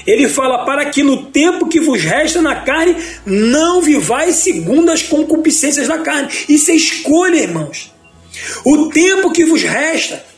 Ele 0.05 0.29
fala: 0.29 0.65
para 0.65 0.85
que 0.85 1.03
no 1.03 1.25
tempo 1.25 1.67
que 1.67 1.79
vos 1.79 2.03
resta 2.03 2.41
na 2.41 2.55
carne, 2.57 2.95
não 3.25 3.81
vivais 3.81 4.35
segundo 4.35 4.91
as 4.91 5.01
concupiscências 5.01 5.87
da 5.87 5.97
carne. 5.99 6.29
Isso 6.47 6.71
é 6.71 6.75
escolha, 6.75 7.37
irmãos. 7.37 7.91
O 8.63 8.89
tempo 8.89 9.31
que 9.31 9.43
vos 9.43 9.63
resta 9.63 10.28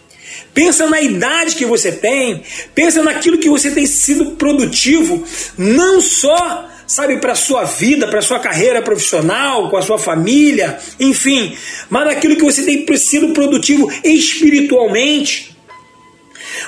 Pensa 0.54 0.88
na 0.88 1.02
idade 1.02 1.56
que 1.56 1.66
você 1.66 1.92
tem, 1.92 2.44
pensa 2.76 3.02
naquilo 3.02 3.38
que 3.38 3.50
você 3.50 3.72
tem 3.72 3.86
sido 3.86 4.32
produtivo, 4.32 5.24
não 5.58 6.02
só, 6.02 6.70
sabe, 6.86 7.18
para 7.18 7.32
a 7.32 7.36
sua 7.36 7.64
vida, 7.64 8.08
para 8.08 8.20
a 8.20 8.22
sua 8.22 8.38
carreira 8.38 8.82
profissional, 8.82 9.70
com 9.70 9.78
a 9.78 9.82
sua 9.82 9.98
família, 9.98 10.78
enfim, 11.00 11.56
mas 11.90 12.06
naquilo 12.06 12.36
que 12.36 12.44
você 12.44 12.64
tem 12.64 12.86
sido 12.98 13.30
produtivo 13.30 13.90
espiritualmente. 14.04 15.56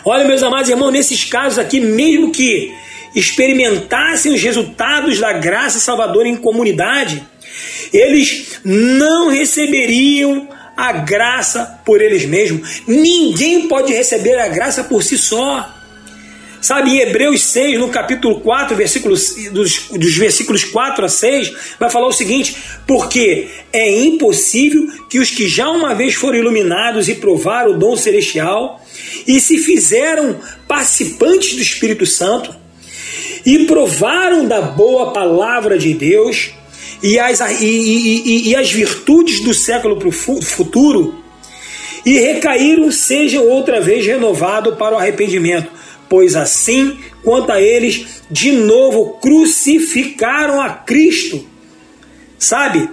Olha, 0.06 0.24
meus 0.24 0.42
amados 0.42 0.70
irmãos, 0.70 0.92
nesses 0.92 1.26
casos 1.26 1.60
aqui, 1.60 1.82
mesmo 1.82 2.32
que 2.32 2.74
experimentassem 3.14 4.34
os 4.34 4.42
resultados 4.42 5.20
da 5.20 5.34
graça 5.34 5.80
salvadora 5.80 6.28
em 6.28 6.38
comunidade, 6.38 7.22
eles 7.92 8.60
não 8.64 9.30
receberiam 9.30 10.48
a 10.76 10.92
graça 10.92 11.82
por 11.86 12.02
eles 12.02 12.26
mesmos. 12.26 12.82
Ninguém 12.88 13.68
pode 13.68 13.94
receber 13.94 14.40
a 14.40 14.48
graça 14.48 14.84
por 14.84 15.04
si 15.04 15.18
só. 15.18 15.70
Sabe, 16.64 16.92
em 16.92 17.00
Hebreus 17.00 17.44
6, 17.44 17.78
no 17.78 17.90
capítulo 17.90 18.40
4, 18.40 18.74
versículos, 18.78 19.36
dos, 19.52 19.90
dos 19.90 20.16
versículos 20.16 20.64
4 20.64 21.04
a 21.04 21.10
6, 21.10 21.54
vai 21.78 21.90
falar 21.90 22.08
o 22.08 22.14
seguinte: 22.14 22.56
Porque 22.88 23.50
é 23.74 23.92
impossível 24.00 24.88
que 25.10 25.20
os 25.20 25.30
que 25.30 25.50
já 25.50 25.70
uma 25.70 25.94
vez 25.94 26.14
foram 26.14 26.38
iluminados 26.38 27.10
e 27.10 27.16
provaram 27.16 27.72
o 27.72 27.78
dom 27.78 27.98
celestial 27.98 28.82
e 29.28 29.42
se 29.42 29.58
fizeram 29.58 30.40
participantes 30.66 31.54
do 31.54 31.62
Espírito 31.62 32.06
Santo 32.06 32.56
e 33.46 33.66
provaram 33.66 34.48
da 34.48 34.62
boa 34.62 35.12
palavra 35.12 35.78
de 35.78 35.94
Deus 35.94 36.52
e 37.04 37.20
as, 37.20 37.42
e, 37.62 37.66
e, 37.66 38.50
e 38.50 38.56
as 38.56 38.72
virtudes 38.72 39.42
do 39.42 39.54
século 39.54 40.10
futuro 40.10 41.22
e 42.06 42.18
recaíram, 42.18 42.90
sejam 42.92 43.46
outra 43.46 43.82
vez 43.82 44.06
renovados 44.06 44.76
para 44.78 44.96
o 44.96 44.98
arrependimento, 44.98 45.70
pois 46.10 46.36
assim 46.36 46.98
quanto 47.22 47.52
a 47.52 47.62
eles, 47.62 48.24
de 48.32 48.54
novo 48.54 49.20
crucificaram 49.20 50.62
a 50.62 50.70
Cristo, 50.70 51.46
sabe? 52.40 52.90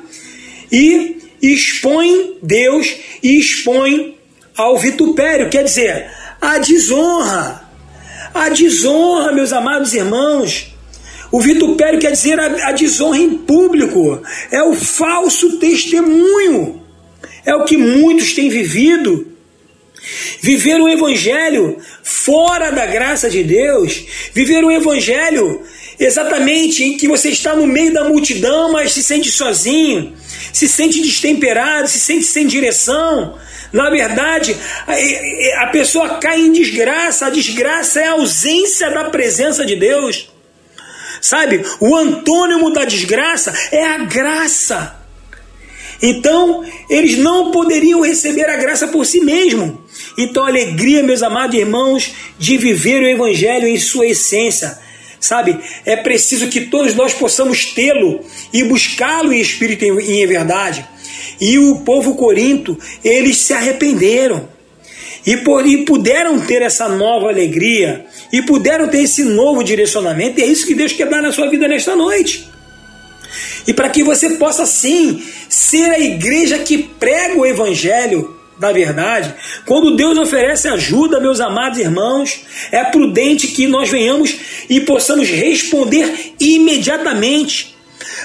E 0.70 1.18
expõe 1.40 2.36
Deus 2.42 2.92
e 3.22 3.38
expõe 3.38 4.16
ao 4.56 4.76
vitupério, 4.76 5.48
quer 5.48 5.64
dizer, 5.64 6.10
a 6.40 6.58
desonra. 6.58 7.68
A 8.32 8.48
desonra, 8.48 9.32
meus 9.32 9.52
amados 9.52 9.94
irmãos. 9.94 10.69
O 11.30 11.40
vitupério 11.40 12.00
quer 12.00 12.12
dizer 12.12 12.38
a, 12.38 12.68
a 12.68 12.72
desonra 12.72 13.18
em 13.18 13.38
público, 13.38 14.22
é 14.50 14.62
o 14.62 14.74
falso 14.74 15.58
testemunho, 15.58 16.82
é 17.44 17.54
o 17.54 17.64
que 17.64 17.76
muitos 17.76 18.32
têm 18.32 18.48
vivido. 18.48 19.26
Viver 20.40 20.80
o 20.80 20.88
evangelho 20.88 21.76
fora 22.02 22.70
da 22.70 22.86
graça 22.86 23.28
de 23.28 23.42
Deus, 23.42 24.02
viver 24.32 24.64
o 24.64 24.70
evangelho 24.70 25.62
exatamente 25.98 26.82
em 26.82 26.96
que 26.96 27.06
você 27.06 27.28
está 27.28 27.54
no 27.54 27.66
meio 27.66 27.92
da 27.92 28.04
multidão, 28.04 28.72
mas 28.72 28.92
se 28.92 29.02
sente 29.02 29.30
sozinho, 29.30 30.14
se 30.52 30.66
sente 30.66 31.02
destemperado, 31.02 31.86
se 31.86 32.00
sente 32.00 32.24
sem 32.24 32.46
direção. 32.46 33.38
Na 33.70 33.90
verdade, 33.90 34.56
a 35.58 35.66
pessoa 35.66 36.18
cai 36.18 36.40
em 36.40 36.52
desgraça, 36.52 37.26
a 37.26 37.30
desgraça 37.30 38.00
é 38.00 38.06
a 38.06 38.12
ausência 38.12 38.90
da 38.90 39.04
presença 39.04 39.64
de 39.64 39.76
Deus. 39.76 40.30
Sabe? 41.20 41.64
O 41.80 41.94
antônimo 41.94 42.72
da 42.72 42.84
desgraça 42.84 43.52
é 43.72 43.86
a 43.86 43.98
graça. 43.98 45.00
Então, 46.02 46.64
eles 46.88 47.18
não 47.18 47.50
poderiam 47.50 48.00
receber 48.00 48.48
a 48.48 48.56
graça 48.56 48.88
por 48.88 49.04
si 49.04 49.20
mesmos. 49.20 49.74
Então, 50.16 50.46
alegria, 50.46 51.02
meus 51.02 51.22
amados 51.22 51.58
irmãos, 51.58 52.14
de 52.38 52.56
viver 52.56 53.02
o 53.02 53.06
Evangelho 53.06 53.68
em 53.68 53.78
sua 53.78 54.06
essência. 54.06 54.78
Sabe? 55.20 55.58
É 55.84 55.96
preciso 55.96 56.48
que 56.48 56.62
todos 56.62 56.94
nós 56.94 57.12
possamos 57.12 57.66
tê-lo 57.66 58.20
e 58.52 58.64
buscá-lo 58.64 59.32
em 59.32 59.40
espírito 59.40 59.84
e 60.00 60.22
em 60.22 60.26
verdade. 60.26 60.86
E 61.38 61.58
o 61.58 61.80
povo 61.80 62.14
corinto, 62.14 62.78
eles 63.04 63.36
se 63.36 63.52
arrependeram. 63.52 64.48
E, 65.26 65.36
por, 65.38 65.66
e 65.66 65.84
puderam 65.84 66.40
ter 66.40 66.62
essa 66.62 66.88
nova 66.88 67.28
alegria, 67.28 68.06
e 68.32 68.42
puderam 68.42 68.88
ter 68.88 69.02
esse 69.02 69.24
novo 69.24 69.62
direcionamento, 69.62 70.40
e 70.40 70.42
é 70.42 70.46
isso 70.46 70.66
que 70.66 70.74
Deus 70.74 70.92
quer 70.92 71.08
dar 71.08 71.22
na 71.22 71.32
sua 71.32 71.48
vida 71.48 71.66
nesta 71.66 71.96
noite. 71.96 72.48
E 73.66 73.72
para 73.72 73.88
que 73.88 74.02
você 74.02 74.30
possa 74.30 74.66
sim 74.66 75.22
ser 75.48 75.90
a 75.90 75.98
igreja 75.98 76.58
que 76.58 76.78
prega 76.78 77.38
o 77.38 77.46
evangelho 77.46 78.36
da 78.58 78.72
verdade, 78.72 79.34
quando 79.64 79.96
Deus 79.96 80.18
oferece 80.18 80.68
ajuda, 80.68 81.18
meus 81.18 81.40
amados 81.40 81.78
irmãos, 81.78 82.40
é 82.70 82.84
prudente 82.84 83.48
que 83.48 83.66
nós 83.66 83.88
venhamos 83.88 84.36
e 84.68 84.80
possamos 84.80 85.28
responder 85.28 86.34
imediatamente. 86.38 87.74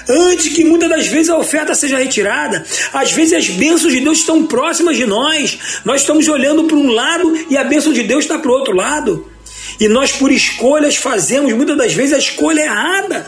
Antes 0.08 0.52
que 0.52 0.62
muitas 0.62 0.88
das 0.88 1.06
vezes 1.06 1.30
a 1.30 1.38
oferta 1.38 1.74
seja 1.74 1.98
retirada, 1.98 2.64
às 2.92 3.12
vezes 3.12 3.32
as 3.32 3.48
bênçãos 3.48 3.92
de 3.92 4.00
Deus 4.00 4.18
estão 4.18 4.46
próximas 4.46 4.96
de 4.96 5.06
nós, 5.06 5.58
nós 5.84 6.02
estamos 6.02 6.28
olhando 6.28 6.64
para 6.64 6.76
um 6.76 6.90
lado 6.90 7.46
e 7.48 7.56
a 7.56 7.64
bênção 7.64 7.92
de 7.92 8.02
Deus 8.02 8.24
está 8.24 8.38
para 8.38 8.50
o 8.50 8.54
outro 8.54 8.74
lado. 8.74 9.35
E 9.78 9.88
nós, 9.88 10.12
por 10.12 10.30
escolhas, 10.30 10.96
fazemos 10.96 11.52
muitas 11.52 11.76
das 11.76 11.92
vezes 11.92 12.14
a 12.14 12.18
escolha 12.18 12.62
errada. 12.62 13.26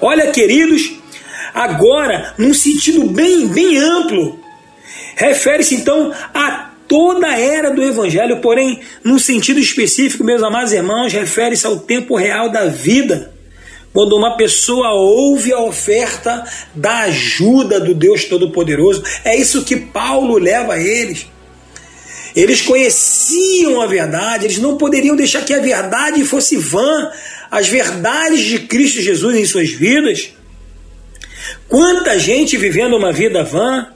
Olha, 0.00 0.30
queridos, 0.30 0.92
agora, 1.54 2.34
num 2.36 2.52
sentido 2.52 3.04
bem, 3.04 3.48
bem 3.48 3.78
amplo, 3.78 4.38
refere-se 5.16 5.74
então 5.74 6.12
a 6.34 6.72
toda 6.88 7.26
a 7.26 7.38
era 7.38 7.70
do 7.70 7.82
Evangelho, 7.82 8.40
porém, 8.40 8.80
num 9.02 9.18
sentido 9.18 9.58
específico, 9.58 10.24
meus 10.24 10.42
amados 10.42 10.72
irmãos, 10.72 11.12
refere-se 11.12 11.66
ao 11.66 11.78
tempo 11.78 12.16
real 12.16 12.50
da 12.50 12.66
vida. 12.66 13.32
Quando 13.92 14.16
uma 14.16 14.36
pessoa 14.36 14.92
ouve 14.92 15.52
a 15.52 15.60
oferta 15.60 16.44
da 16.74 17.00
ajuda 17.00 17.78
do 17.78 17.94
Deus 17.94 18.24
Todo-Poderoso, 18.24 19.02
é 19.24 19.36
isso 19.36 19.64
que 19.64 19.76
Paulo 19.76 20.38
leva 20.38 20.74
a 20.74 20.80
eles. 20.80 21.26
Eles 22.34 22.60
conheciam 22.62 23.80
a 23.80 23.86
verdade, 23.86 24.46
eles 24.46 24.58
não 24.58 24.76
poderiam 24.76 25.14
deixar 25.14 25.44
que 25.44 25.52
a 25.52 25.60
verdade 25.60 26.24
fosse 26.24 26.56
vã, 26.56 27.10
as 27.50 27.68
verdades 27.68 28.40
de 28.40 28.60
Cristo 28.60 29.00
Jesus 29.02 29.36
em 29.36 29.44
suas 29.44 29.70
vidas. 29.70 30.30
Quanta 31.68 32.18
gente 32.18 32.56
vivendo 32.56 32.96
uma 32.96 33.12
vida 33.12 33.42
vã. 33.42 33.88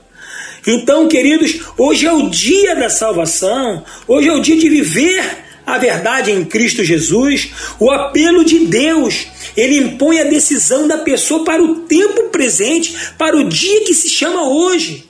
Então, 0.65 1.07
queridos, 1.07 1.61
hoje 1.77 2.05
é 2.05 2.11
o 2.11 2.29
dia 2.29 2.75
da 2.75 2.89
salvação, 2.89 3.83
hoje 4.07 4.27
é 4.27 4.33
o 4.33 4.41
dia 4.41 4.57
de 4.57 4.69
viver 4.69 5.23
a 5.65 5.77
verdade 5.77 6.31
em 6.31 6.45
Cristo 6.45 6.83
Jesus. 6.83 7.49
O 7.79 7.89
apelo 7.89 8.45
de 8.45 8.59
Deus, 8.67 9.27
ele 9.55 9.77
impõe 9.77 10.19
a 10.19 10.25
decisão 10.25 10.87
da 10.87 10.99
pessoa 10.99 11.43
para 11.43 11.63
o 11.63 11.81
tempo 11.81 12.29
presente, 12.29 12.95
para 13.17 13.35
o 13.35 13.43
dia 13.43 13.83
que 13.85 13.93
se 13.93 14.09
chama 14.09 14.47
hoje. 14.47 15.09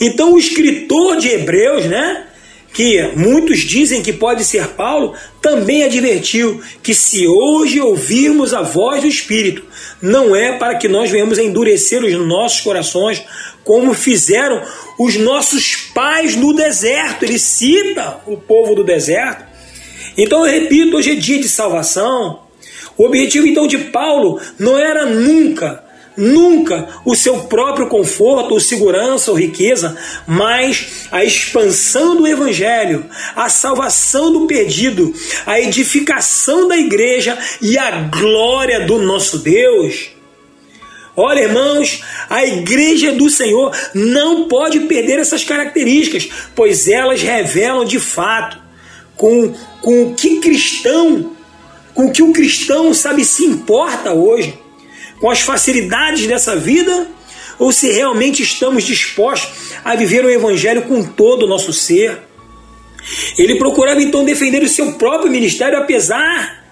Então, 0.00 0.34
o 0.34 0.38
escritor 0.38 1.16
de 1.16 1.28
Hebreus, 1.28 1.86
né? 1.86 2.27
Que 2.72 3.10
muitos 3.16 3.60
dizem 3.60 4.02
que 4.02 4.12
pode 4.12 4.44
ser 4.44 4.68
Paulo, 4.68 5.14
também 5.40 5.82
advertiu 5.82 6.60
que 6.82 6.94
se 6.94 7.26
hoje 7.26 7.80
ouvirmos 7.80 8.54
a 8.54 8.62
voz 8.62 9.02
do 9.02 9.08
Espírito, 9.08 9.64
não 10.00 10.34
é 10.34 10.56
para 10.58 10.76
que 10.76 10.88
nós 10.88 11.10
venhamos 11.10 11.38
endurecer 11.38 12.04
os 12.04 12.12
nossos 12.26 12.60
corações, 12.60 13.22
como 13.64 13.94
fizeram 13.94 14.62
os 14.98 15.16
nossos 15.16 15.76
pais 15.94 16.36
no 16.36 16.54
deserto. 16.54 17.24
Ele 17.24 17.38
cita 17.38 18.20
o 18.26 18.36
povo 18.36 18.74
do 18.74 18.84
deserto. 18.84 19.44
Então 20.16 20.46
eu 20.46 20.60
repito, 20.60 20.96
hoje 20.96 21.12
é 21.12 21.14
dia 21.14 21.38
de 21.40 21.48
salvação. 21.48 22.40
O 22.96 23.04
objetivo 23.04 23.46
então 23.46 23.66
de 23.66 23.78
Paulo 23.78 24.40
não 24.58 24.78
era 24.78 25.06
nunca 25.06 25.84
nunca 26.18 26.88
o 27.04 27.14
seu 27.14 27.44
próprio 27.44 27.86
conforto, 27.86 28.52
ou 28.52 28.60
segurança, 28.60 29.30
ou 29.30 29.38
riqueza, 29.38 29.96
mas 30.26 31.06
a 31.12 31.24
expansão 31.24 32.16
do 32.16 32.26
Evangelho, 32.26 33.06
a 33.36 33.48
salvação 33.48 34.32
do 34.32 34.46
perdido, 34.46 35.14
a 35.46 35.60
edificação 35.60 36.66
da 36.66 36.76
igreja 36.76 37.38
e 37.62 37.78
a 37.78 37.92
glória 38.02 38.84
do 38.84 38.98
nosso 38.98 39.38
Deus. 39.38 40.10
Olha, 41.16 41.40
irmãos, 41.40 42.02
a 42.28 42.44
igreja 42.44 43.12
do 43.12 43.28
Senhor 43.30 43.76
não 43.94 44.46
pode 44.48 44.80
perder 44.80 45.18
essas 45.18 45.44
características, 45.44 46.28
pois 46.54 46.88
elas 46.88 47.22
revelam 47.22 47.84
de 47.84 47.98
fato 47.98 48.58
com, 49.16 49.52
com 49.80 50.04
o 50.04 50.14
que 50.14 50.40
cristão, 50.40 51.32
com 51.94 52.06
o 52.06 52.12
que 52.12 52.22
o 52.22 52.32
cristão 52.32 52.94
sabe 52.94 53.24
se 53.24 53.44
importa 53.44 54.12
hoje 54.12 54.67
com 55.20 55.30
as 55.30 55.40
facilidades 55.40 56.26
dessa 56.26 56.56
vida 56.56 57.08
ou 57.58 57.72
se 57.72 57.90
realmente 57.90 58.42
estamos 58.42 58.84
dispostos 58.84 59.72
a 59.84 59.96
viver 59.96 60.24
o 60.24 60.30
Evangelho 60.30 60.82
com 60.82 61.02
todo 61.04 61.44
o 61.44 61.48
nosso 61.48 61.72
ser. 61.72 62.20
Ele 63.36 63.56
procurava 63.56 64.00
então 64.00 64.24
defender 64.24 64.62
o 64.62 64.68
seu 64.68 64.92
próprio 64.94 65.30
ministério, 65.30 65.78
apesar 65.78 66.67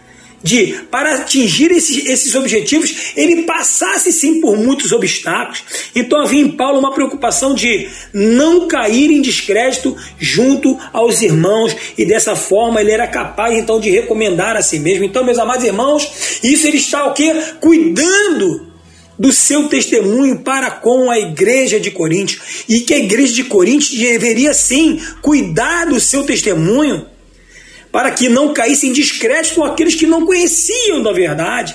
de, 0.46 0.78
para 0.90 1.16
atingir 1.16 1.72
esses, 1.72 2.06
esses 2.06 2.34
objetivos, 2.36 3.12
ele 3.16 3.42
passasse 3.42 4.12
sim 4.12 4.40
por 4.40 4.56
muitos 4.56 4.92
obstáculos. 4.92 5.64
Então 5.94 6.20
havia 6.20 6.40
em 6.40 6.52
Paulo 6.52 6.78
uma 6.78 6.94
preocupação 6.94 7.52
de 7.52 7.88
não 8.12 8.68
cair 8.68 9.10
em 9.10 9.20
descrédito 9.20 9.96
junto 10.20 10.78
aos 10.92 11.20
irmãos, 11.20 11.76
e 11.98 12.04
dessa 12.04 12.36
forma 12.36 12.80
ele 12.80 12.92
era 12.92 13.08
capaz 13.08 13.58
então 13.58 13.80
de 13.80 13.90
recomendar 13.90 14.56
a 14.56 14.62
si 14.62 14.78
mesmo. 14.78 15.04
Então, 15.04 15.24
meus 15.24 15.38
amados 15.38 15.64
irmãos, 15.64 16.40
isso 16.44 16.66
ele 16.68 16.76
está 16.76 17.06
o 17.06 17.12
quê? 17.12 17.34
Cuidando 17.60 18.72
do 19.18 19.32
seu 19.32 19.68
testemunho 19.68 20.40
para 20.40 20.70
com 20.70 21.10
a 21.10 21.18
igreja 21.18 21.80
de 21.80 21.90
Coríntios 21.90 22.64
e 22.68 22.80
que 22.80 22.94
a 22.94 22.98
igreja 22.98 23.32
de 23.32 23.44
Coríntios 23.44 23.98
deveria 23.98 24.54
sim 24.54 25.00
cuidar 25.20 25.86
do 25.86 25.98
seu 25.98 26.22
testemunho 26.22 27.15
para 27.96 28.10
que 28.10 28.28
não 28.28 28.52
caíssem 28.52 28.90
em 28.90 28.92
descrédito 28.92 29.54
com 29.54 29.64
aqueles 29.64 29.94
que 29.94 30.06
não 30.06 30.26
conheciam 30.26 31.02
da 31.02 31.12
verdade. 31.12 31.74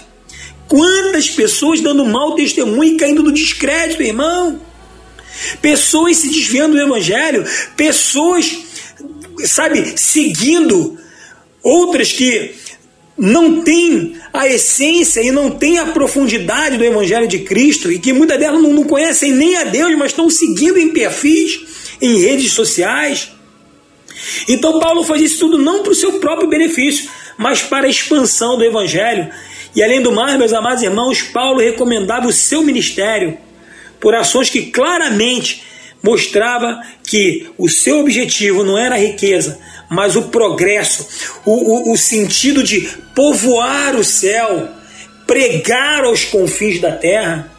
Quantas 0.68 1.32
pessoas 1.32 1.82
dando 1.82 2.06
mau 2.06 2.36
testemunho 2.36 2.94
e 2.94 2.96
caindo 2.96 3.24
no 3.24 3.32
descrédito, 3.32 4.04
irmão? 4.04 4.62
Pessoas 5.64 6.18
se 6.18 6.30
desviando 6.30 6.76
do 6.76 6.80
evangelho, 6.80 7.44
pessoas, 7.76 8.56
sabe, 9.46 9.94
seguindo 9.96 10.96
outras 11.64 12.12
que 12.12 12.54
não 13.18 13.64
têm 13.64 14.16
a 14.32 14.48
essência 14.48 15.22
e 15.22 15.32
não 15.32 15.50
têm 15.50 15.80
a 15.80 15.88
profundidade 15.88 16.78
do 16.78 16.86
Evangelho 16.86 17.28
de 17.28 17.40
Cristo 17.40 17.92
e 17.92 17.98
que 17.98 18.14
muitas 18.14 18.38
delas 18.38 18.62
não 18.62 18.84
conhecem 18.84 19.32
nem 19.32 19.58
a 19.58 19.64
Deus, 19.64 19.98
mas 19.98 20.12
estão 20.12 20.30
seguindo 20.30 20.78
em 20.78 20.90
perfis, 20.94 21.62
em 22.00 22.20
redes 22.20 22.52
sociais. 22.52 23.32
Então 24.48 24.80
Paulo 24.80 25.04
faz 25.04 25.22
isso 25.22 25.40
tudo 25.40 25.58
não 25.58 25.84
para 25.84 25.92
o 25.92 25.96
seu 25.96 26.20
próprio 26.20 26.50
benefício, 26.50 27.10
mas 27.38 27.62
para 27.62 27.88
a 27.88 27.90
expansão 27.90 28.58
do 28.58 28.64
Evangelho. 28.64 29.30
E 29.76 29.84
além 29.84 30.02
do 30.02 30.12
mais, 30.12 30.38
meus 30.38 30.54
amados 30.54 30.84
irmãos, 30.84 31.22
Paulo 31.22 31.60
recomendava 31.60 32.28
o 32.28 32.34
seu 32.34 32.64
ministério 32.64 33.38
por 34.00 34.16
ações 34.16 34.50
que 34.50 34.64
claramente 34.64 35.64
mostrava 36.04 36.82
que 37.08 37.50
o 37.58 37.70
seu 37.70 38.00
objetivo 38.00 38.64
não 38.64 38.78
era 38.78 38.96
a 38.96 38.98
riqueza, 38.98 39.60
mas 39.90 40.16
o 40.16 40.24
progresso, 40.24 41.08
o, 41.46 41.52
o, 41.52 41.94
o 41.94 41.98
sentido 41.98 42.64
de 42.64 42.82
povoar 43.16 43.96
o 43.96 44.04
céu, 44.04 44.70
pregar 45.28 46.04
aos 46.04 46.26
confins 46.26 46.80
da 46.80 46.92
terra. 46.92 47.52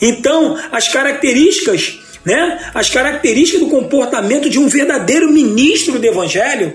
Então, 0.00 0.58
as 0.72 0.88
características 0.88 2.00
né, 2.24 2.70
as 2.72 2.88
características 2.88 3.60
do 3.60 3.68
comportamento 3.68 4.48
de 4.48 4.58
um 4.58 4.68
verdadeiro 4.68 5.30
ministro 5.30 5.98
do 5.98 6.06
Evangelho 6.06 6.74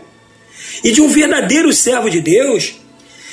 e 0.84 0.92
de 0.92 1.02
um 1.02 1.08
verdadeiro 1.08 1.74
servo 1.74 2.10
de 2.10 2.22
Deus. 2.22 2.76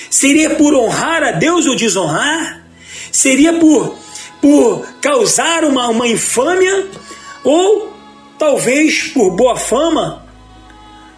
Seria 0.09 0.51
por 0.51 0.75
honrar 0.75 1.23
a 1.23 1.33
Deus 1.33 1.67
ou 1.67 1.77
desonrar? 1.77 2.65
Seria 3.13 3.53
por, 3.55 3.99
por 4.41 4.87
causar 5.01 5.65
uma, 5.65 5.89
uma 5.89 6.09
infâmia? 6.09 6.87
Ou 7.45 7.93
talvez 8.39 9.09
por 9.09 9.31
boa 9.31 9.57
fama? 9.57 10.25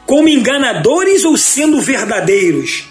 Como 0.06 0.28
enganadores 0.28 1.24
ou 1.24 1.36
sendo 1.36 1.80
verdadeiros? 1.80 2.86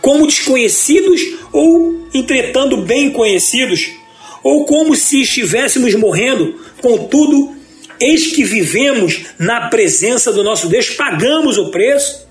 Como 0.00 0.26
desconhecidos 0.26 1.20
ou 1.52 2.06
entretando 2.14 2.76
bem 2.78 3.10
conhecidos? 3.10 4.01
Ou 4.42 4.64
como 4.64 4.94
se 4.96 5.20
estivéssemos 5.20 5.94
morrendo, 5.94 6.60
Contudo, 6.82 7.54
eis 8.00 8.32
que 8.32 8.42
vivemos 8.42 9.20
na 9.38 9.68
presença 9.68 10.32
do 10.32 10.42
nosso 10.42 10.68
Deus, 10.68 10.90
pagamos 10.90 11.56
o 11.56 11.70
preço. 11.70 12.26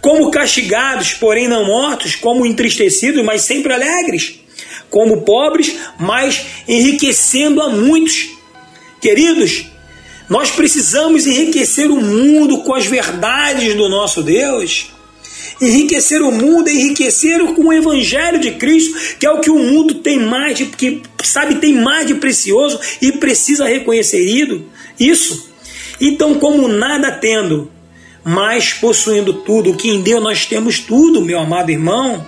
Como 0.00 0.30
castigados, 0.30 1.14
porém 1.14 1.46
não 1.46 1.64
mortos, 1.64 2.16
como 2.16 2.44
entristecidos, 2.44 3.24
mas 3.24 3.42
sempre 3.42 3.72
alegres, 3.72 4.40
como 4.90 5.22
pobres, 5.22 5.76
mas 5.98 6.44
enriquecendo 6.66 7.62
a 7.62 7.68
muitos. 7.68 8.30
Queridos, 9.00 9.66
nós 10.28 10.50
precisamos 10.50 11.26
enriquecer 11.26 11.90
o 11.90 12.00
mundo 12.00 12.62
com 12.62 12.74
as 12.74 12.86
verdades 12.86 13.74
do 13.74 13.88
nosso 13.88 14.22
Deus. 14.22 14.90
Enriquecer 15.60 16.22
o 16.22 16.32
mundo 16.32 16.68
é 16.68 16.72
enriquecer 16.72 17.38
com 17.54 17.66
o 17.66 17.72
Evangelho 17.72 18.38
de 18.38 18.52
Cristo, 18.52 19.16
que 19.18 19.26
é 19.26 19.30
o 19.30 19.40
que 19.40 19.50
o 19.50 19.58
mundo 19.58 19.96
tem 19.96 20.18
mais 20.18 20.56
de, 20.56 20.64
que 20.64 21.02
sabe, 21.22 21.56
tem 21.56 21.74
mais 21.74 22.06
de 22.06 22.14
precioso 22.14 22.80
e 23.02 23.12
precisa 23.12 23.66
reconhecer 23.66 24.20
isso. 24.98 25.50
Então, 26.00 26.34
como 26.36 26.66
nada 26.66 27.12
tendo, 27.12 27.70
mas 28.24 28.72
possuindo 28.72 29.34
tudo, 29.34 29.76
que 29.76 29.90
em 29.90 30.00
Deus 30.00 30.22
nós 30.22 30.46
temos 30.46 30.78
tudo, 30.78 31.20
meu 31.20 31.38
amado 31.38 31.70
irmão. 31.70 32.24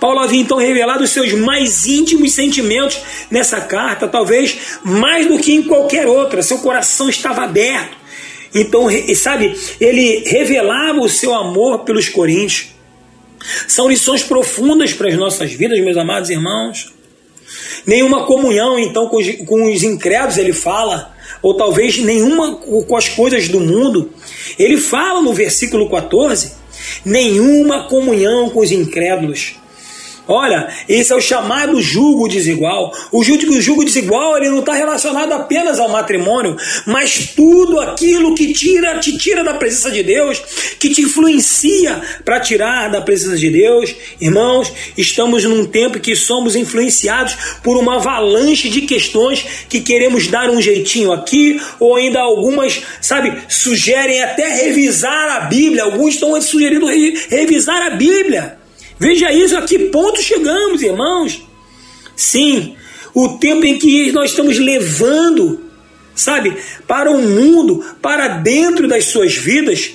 Paulo 0.00 0.20
havia 0.20 0.40
então 0.40 0.56
revelado 0.56 1.04
os 1.04 1.10
seus 1.10 1.34
mais 1.34 1.86
íntimos 1.86 2.32
sentimentos 2.32 2.98
nessa 3.30 3.60
carta, 3.60 4.08
talvez 4.08 4.78
mais 4.82 5.26
do 5.26 5.38
que 5.38 5.52
em 5.52 5.62
qualquer 5.62 6.06
outra. 6.06 6.42
Seu 6.42 6.58
coração 6.58 7.10
estava 7.10 7.42
aberto. 7.42 7.97
Então, 8.54 8.86
sabe, 9.14 9.54
ele 9.80 10.24
revelava 10.26 11.00
o 11.00 11.08
seu 11.08 11.34
amor 11.34 11.80
pelos 11.80 12.08
coríntios. 12.08 12.68
São 13.66 13.88
lições 13.88 14.22
profundas 14.22 14.92
para 14.92 15.08
as 15.08 15.16
nossas 15.16 15.52
vidas, 15.52 15.78
meus 15.80 15.96
amados 15.96 16.30
irmãos. 16.30 16.92
Nenhuma 17.86 18.26
comunhão, 18.26 18.78
então, 18.78 19.08
com 19.08 19.16
os, 19.16 19.30
com 19.46 19.72
os 19.72 19.82
incrédulos, 19.82 20.36
ele 20.36 20.52
fala, 20.52 21.14
ou 21.40 21.54
talvez 21.54 21.98
nenhuma 21.98 22.56
com 22.56 22.96
as 22.96 23.08
coisas 23.08 23.48
do 23.48 23.60
mundo. 23.60 24.10
Ele 24.58 24.76
fala 24.76 25.22
no 25.22 25.32
versículo 25.32 25.88
14: 25.88 26.52
nenhuma 27.04 27.84
comunhão 27.84 28.50
com 28.50 28.60
os 28.60 28.70
incrédulos. 28.70 29.54
Olha, 30.28 30.68
esse 30.86 31.10
é 31.10 31.16
o 31.16 31.20
chamado 31.22 31.80
jugo 31.80 32.28
desigual. 32.28 32.92
O 33.10 33.24
jugo, 33.24 33.54
o 33.54 33.60
jugo 33.62 33.82
desigual 33.82 34.36
ele 34.36 34.50
não 34.50 34.58
está 34.58 34.74
relacionado 34.74 35.32
apenas 35.32 35.80
ao 35.80 35.88
matrimônio, 35.88 36.54
mas 36.84 37.32
tudo 37.34 37.80
aquilo 37.80 38.34
que 38.34 38.52
tira, 38.52 38.98
te 38.98 39.16
tira 39.16 39.42
da 39.42 39.54
presença 39.54 39.90
de 39.90 40.02
Deus, 40.02 40.38
que 40.78 40.90
te 40.90 41.00
influencia 41.00 42.02
para 42.26 42.40
tirar 42.40 42.90
da 42.90 43.00
presença 43.00 43.38
de 43.38 43.48
Deus. 43.48 43.94
Irmãos, 44.20 44.70
estamos 44.98 45.44
num 45.44 45.64
tempo 45.64 45.98
que 45.98 46.14
somos 46.14 46.54
influenciados 46.54 47.34
por 47.62 47.78
uma 47.78 47.96
avalanche 47.96 48.68
de 48.68 48.82
questões 48.82 49.42
que 49.66 49.80
queremos 49.80 50.26
dar 50.26 50.50
um 50.50 50.60
jeitinho 50.60 51.10
aqui, 51.10 51.58
ou 51.80 51.96
ainda 51.96 52.20
algumas, 52.20 52.82
sabe, 53.00 53.32
sugerem 53.48 54.22
até 54.22 54.46
revisar 54.66 55.38
a 55.38 55.40
Bíblia. 55.46 55.84
Alguns 55.84 56.14
estão 56.14 56.38
sugerindo 56.42 56.86
revisar 57.30 57.80
a 57.86 57.90
Bíblia. 57.90 58.57
Veja 58.98 59.32
isso, 59.32 59.56
a 59.56 59.62
que 59.62 59.78
ponto 59.90 60.20
chegamos, 60.20 60.82
irmãos. 60.82 61.42
Sim, 62.16 62.76
o 63.14 63.38
tempo 63.38 63.64
em 63.64 63.78
que 63.78 64.10
nós 64.12 64.30
estamos 64.30 64.58
levando, 64.58 65.60
sabe, 66.14 66.56
para 66.86 67.10
o 67.10 67.20
mundo, 67.20 67.84
para 68.02 68.28
dentro 68.28 68.88
das 68.88 69.06
suas 69.06 69.34
vidas, 69.34 69.92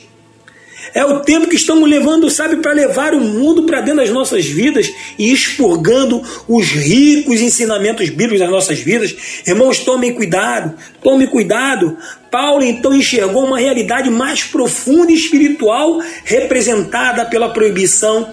é 0.94 1.04
o 1.04 1.22
tempo 1.22 1.48
que 1.48 1.56
estamos 1.56 1.90
levando, 1.90 2.30
sabe, 2.30 2.58
para 2.58 2.72
levar 2.72 3.14
o 3.14 3.20
mundo 3.20 3.64
para 3.64 3.82
dentro 3.82 4.02
das 4.02 4.10
nossas 4.10 4.46
vidas 4.46 4.92
e 5.18 5.32
expurgando 5.32 6.22
os 6.48 6.68
ricos 6.72 7.42
ensinamentos 7.42 8.10
bíblicos 8.10 8.40
das 8.40 8.50
nossas 8.50 8.80
vidas. 8.80 9.16
Irmãos, 9.46 9.80
tomem 9.80 10.14
cuidado, 10.14 10.76
tomem 11.02 11.28
cuidado. 11.28 11.98
Paulo 12.30 12.64
então 12.64 12.94
enxergou 12.94 13.46
uma 13.46 13.60
realidade 13.60 14.10
mais 14.10 14.44
profunda 14.44 15.12
e 15.12 15.16
espiritual 15.16 16.00
representada 16.24 17.26
pela 17.26 17.50
proibição 17.50 18.30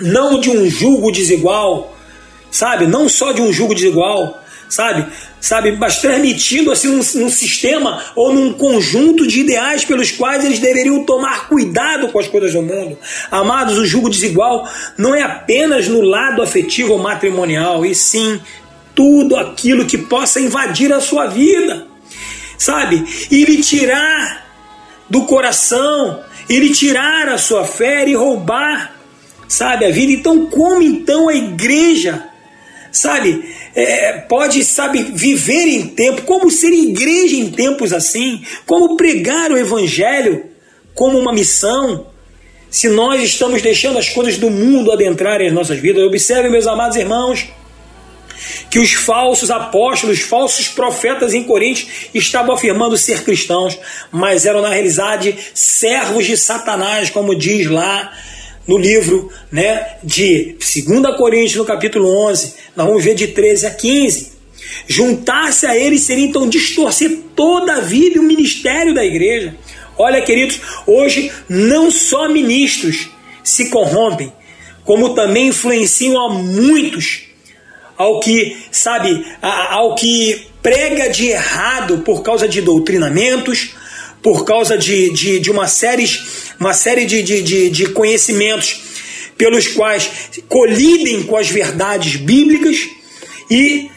não 0.00 0.40
de 0.40 0.50
um 0.50 0.68
julgo 0.68 1.10
desigual, 1.10 1.96
sabe? 2.50 2.86
Não 2.86 3.08
só 3.08 3.32
de 3.32 3.40
um 3.40 3.52
julgo 3.52 3.74
desigual, 3.74 4.42
sabe? 4.68 5.06
Sabe, 5.40 5.72
mas 5.72 5.98
transmitindo 5.98 6.70
assim 6.70 6.88
um, 6.88 7.00
um, 7.00 7.28
sistema 7.28 8.00
ou 8.14 8.32
num 8.32 8.52
conjunto 8.52 9.26
de 9.26 9.40
ideais 9.40 9.84
pelos 9.84 10.12
quais 10.12 10.44
eles 10.44 10.60
deveriam 10.60 11.04
tomar 11.04 11.48
cuidado 11.48 12.08
com 12.08 12.18
as 12.18 12.28
coisas 12.28 12.52
do 12.52 12.62
mundo. 12.62 12.96
Amados, 13.30 13.76
o 13.76 13.84
julgo 13.84 14.08
desigual 14.08 14.68
não 14.96 15.14
é 15.14 15.22
apenas 15.22 15.88
no 15.88 16.00
lado 16.00 16.40
afetivo 16.40 16.92
ou 16.92 16.98
matrimonial, 17.00 17.84
e 17.84 17.92
sim 17.92 18.40
tudo 18.94 19.36
aquilo 19.36 19.84
que 19.84 19.98
possa 19.98 20.40
invadir 20.40 20.92
a 20.92 21.00
sua 21.00 21.26
vida, 21.26 21.86
sabe? 22.56 23.04
E 23.30 23.44
lhe 23.44 23.60
tirar 23.62 24.46
do 25.10 25.24
coração, 25.24 26.22
e 26.48 26.58
lhe 26.58 26.70
tirar 26.70 27.28
a 27.28 27.36
sua 27.36 27.64
fé 27.64 28.08
e 28.08 28.14
roubar 28.14 28.91
sabe, 29.52 29.84
a 29.84 29.90
vida. 29.90 30.12
Então, 30.12 30.46
como 30.46 30.80
então 30.80 31.28
a 31.28 31.34
igreja, 31.34 32.26
sabe, 32.90 33.54
é, 33.74 34.12
pode, 34.12 34.64
sabe, 34.64 35.02
viver 35.02 35.66
em 35.66 35.88
tempo, 35.88 36.22
como 36.22 36.50
ser 36.50 36.72
igreja 36.72 37.36
em 37.36 37.50
tempos 37.50 37.92
assim, 37.92 38.42
como 38.66 38.96
pregar 38.96 39.52
o 39.52 39.58
evangelho 39.58 40.46
como 40.94 41.18
uma 41.18 41.32
missão, 41.32 42.06
se 42.70 42.88
nós 42.88 43.22
estamos 43.22 43.60
deixando 43.60 43.98
as 43.98 44.08
coisas 44.08 44.38
do 44.38 44.50
mundo 44.50 44.90
adentrarem 44.90 45.48
as 45.48 45.52
nossas 45.52 45.78
vidas. 45.78 46.02
Observe, 46.02 46.48
meus 46.48 46.66
amados 46.66 46.96
irmãos, 46.96 47.46
que 48.70 48.78
os 48.78 48.92
falsos 48.92 49.50
apóstolos, 49.50 50.18
os 50.18 50.24
falsos 50.24 50.68
profetas 50.68 51.34
em 51.34 51.44
Corinto 51.44 51.86
estavam 52.14 52.54
afirmando 52.54 52.96
ser 52.96 53.22
cristãos, 53.22 53.78
mas 54.10 54.46
eram 54.46 54.62
na 54.62 54.70
realidade 54.70 55.36
servos 55.54 56.24
de 56.24 56.36
Satanás, 56.38 57.10
como 57.10 57.34
diz 57.34 57.66
lá 57.66 58.12
no 58.66 58.78
livro 58.78 59.30
né, 59.50 59.96
de 60.02 60.56
2 60.58 61.16
Coríntios, 61.16 61.56
no 61.56 61.64
capítulo 61.64 62.08
11, 62.28 62.54
nós 62.76 62.86
vamos 62.86 63.04
ver 63.04 63.14
de 63.14 63.28
13 63.28 63.66
a 63.66 63.70
15. 63.70 64.32
Juntar-se 64.86 65.66
a 65.66 65.76
eles 65.76 66.02
seria 66.02 66.24
então 66.24 66.48
distorcer 66.48 67.18
toda 67.34 67.74
a 67.74 67.80
vida 67.80 68.16
e 68.16 68.20
o 68.20 68.22
ministério 68.22 68.94
da 68.94 69.04
igreja. 69.04 69.54
Olha, 69.98 70.22
queridos, 70.22 70.60
hoje 70.86 71.30
não 71.48 71.90
só 71.90 72.28
ministros 72.28 73.10
se 73.44 73.68
corrompem, 73.68 74.32
como 74.84 75.14
também 75.14 75.48
influenciam 75.48 76.18
a 76.18 76.32
muitos 76.32 77.24
ao 77.96 78.20
que, 78.20 78.56
sabe, 78.70 79.24
ao 79.40 79.94
que 79.94 80.46
prega 80.62 81.08
de 81.08 81.28
errado 81.28 81.98
por 81.98 82.22
causa 82.22 82.48
de 82.48 82.60
doutrinamentos, 82.60 83.74
por 84.22 84.44
causa 84.44 84.78
de, 84.78 85.10
de, 85.10 85.40
de 85.40 85.50
uma 85.50 85.66
série, 85.66 86.06
uma 86.58 86.72
série 86.72 87.04
de, 87.04 87.22
de, 87.22 87.42
de, 87.42 87.70
de 87.70 87.86
conhecimentos 87.86 88.80
pelos 89.36 89.66
quais 89.68 90.10
colidem 90.48 91.22
com 91.24 91.36
as 91.36 91.50
verdades 91.50 92.16
bíblicas 92.16 92.88
e 93.50 93.90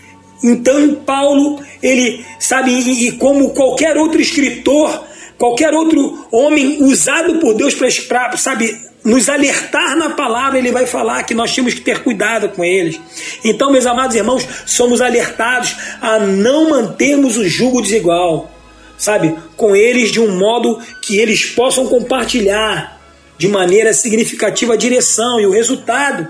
então 0.44 0.96
Paulo, 0.96 1.60
ele 1.82 2.26
sabe, 2.40 2.72
e, 2.72 3.08
e 3.08 3.12
como 3.14 3.52
qualquer 3.52 3.98
outro 3.98 4.22
escritor, 4.22 5.04
qualquer 5.38 5.74
outro 5.74 6.28
homem 6.32 6.84
usado 6.84 7.40
por 7.40 7.54
Deus 7.54 7.74
para, 7.74 8.36
sabe, 8.38 8.76
nos 9.04 9.30
alertar 9.30 9.96
na 9.96 10.10
palavra, 10.10 10.58
ele 10.58 10.72
vai 10.72 10.86
falar 10.86 11.24
que 11.24 11.34
nós 11.34 11.54
temos 11.54 11.74
que 11.74 11.82
ter 11.82 12.04
cuidado 12.04 12.50
com 12.50 12.66
eles. 12.66 13.00
Então, 13.44 13.72
meus 13.72 13.86
amados 13.86 14.16
irmãos, 14.16 14.46
somos 14.66 15.00
alertados 15.00 15.76
a 16.02 16.20
não 16.20 16.70
mantermos 16.70 17.38
o 17.38 17.48
jugo 17.48 17.82
desigual 17.82 18.55
sabe, 18.98 19.36
com 19.56 19.76
eles 19.76 20.12
de 20.12 20.20
um 20.20 20.38
modo 20.38 20.80
que 21.02 21.18
eles 21.18 21.46
possam 21.46 21.88
compartilhar 21.88 23.02
de 23.38 23.48
maneira 23.48 23.94
significativa 23.94 24.74
a 24.74 24.78
direção 24.78 25.40
e 25.40 25.46
o 25.46 25.52
resultado 25.52 26.28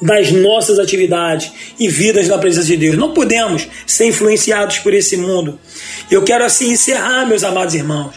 das 0.00 0.30
nossas 0.30 0.78
atividades 0.78 1.50
e 1.78 1.88
vidas 1.88 2.28
na 2.28 2.38
presença 2.38 2.66
de 2.66 2.76
Deus. 2.76 2.96
Não 2.96 3.12
podemos 3.12 3.66
ser 3.86 4.06
influenciados 4.06 4.78
por 4.78 4.92
esse 4.92 5.16
mundo. 5.16 5.58
Eu 6.10 6.22
quero 6.22 6.44
assim 6.44 6.70
encerrar, 6.70 7.26
meus 7.26 7.42
amados 7.42 7.74
irmãos, 7.74 8.14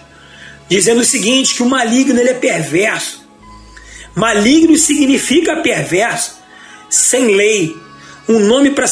dizendo 0.67 1.01
o 1.01 1.05
seguinte: 1.05 1.55
que 1.55 1.63
o 1.63 1.69
maligno 1.69 2.19
ele 2.19 2.29
é 2.29 2.33
perverso. 2.33 3.27
Maligno 4.15 4.75
significa 4.75 5.57
perverso, 5.57 6.38
sem 6.89 7.35
lei. 7.35 7.75
Um 8.27 8.39
nome 8.39 8.71
para 8.71 8.88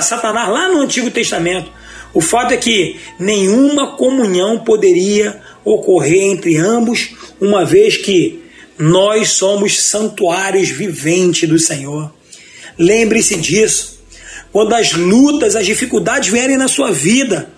Satanás 0.00 0.48
lá 0.48 0.68
no 0.68 0.80
Antigo 0.80 1.10
Testamento. 1.10 1.70
O 2.12 2.20
fato 2.20 2.52
é 2.52 2.56
que 2.56 2.96
nenhuma 3.18 3.96
comunhão 3.96 4.58
poderia 4.58 5.40
ocorrer 5.64 6.24
entre 6.24 6.56
ambos, 6.56 7.10
uma 7.40 7.64
vez 7.64 7.96
que 7.96 8.42
nós 8.78 9.30
somos 9.32 9.80
santuários 9.80 10.70
viventes 10.70 11.48
do 11.48 11.58
Senhor. 11.58 12.12
Lembre-se 12.78 13.36
disso. 13.36 14.00
Quando 14.50 14.74
as 14.74 14.92
lutas, 14.92 15.54
as 15.54 15.66
dificuldades 15.66 16.30
vierem 16.30 16.56
na 16.56 16.66
sua 16.66 16.90
vida, 16.90 17.50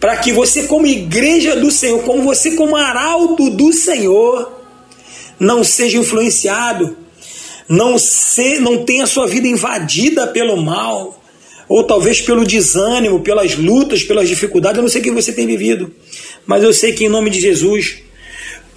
para 0.00 0.16
que 0.16 0.32
você, 0.32 0.64
como 0.64 0.86
igreja 0.86 1.56
do 1.56 1.70
Senhor, 1.70 2.02
como 2.04 2.22
você, 2.22 2.52
como 2.52 2.74
arauto 2.74 3.50
do 3.50 3.72
Senhor, 3.72 4.60
não 5.38 5.62
seja 5.62 5.98
influenciado, 5.98 6.96
não, 7.68 7.98
se, 7.98 8.58
não 8.58 8.84
tenha 8.84 9.06
sua 9.06 9.26
vida 9.26 9.46
invadida 9.46 10.26
pelo 10.26 10.56
mal, 10.56 11.21
ou 11.72 11.82
talvez 11.82 12.20
pelo 12.20 12.44
desânimo, 12.44 13.20
pelas 13.20 13.56
lutas, 13.56 14.04
pelas 14.04 14.28
dificuldades, 14.28 14.76
eu 14.76 14.82
não 14.82 14.90
sei 14.90 15.00
o 15.00 15.04
que 15.04 15.10
você 15.10 15.32
tem 15.32 15.46
vivido, 15.46 15.90
mas 16.44 16.62
eu 16.62 16.70
sei 16.70 16.92
que 16.92 17.06
em 17.06 17.08
nome 17.08 17.30
de 17.30 17.40
Jesus, 17.40 18.02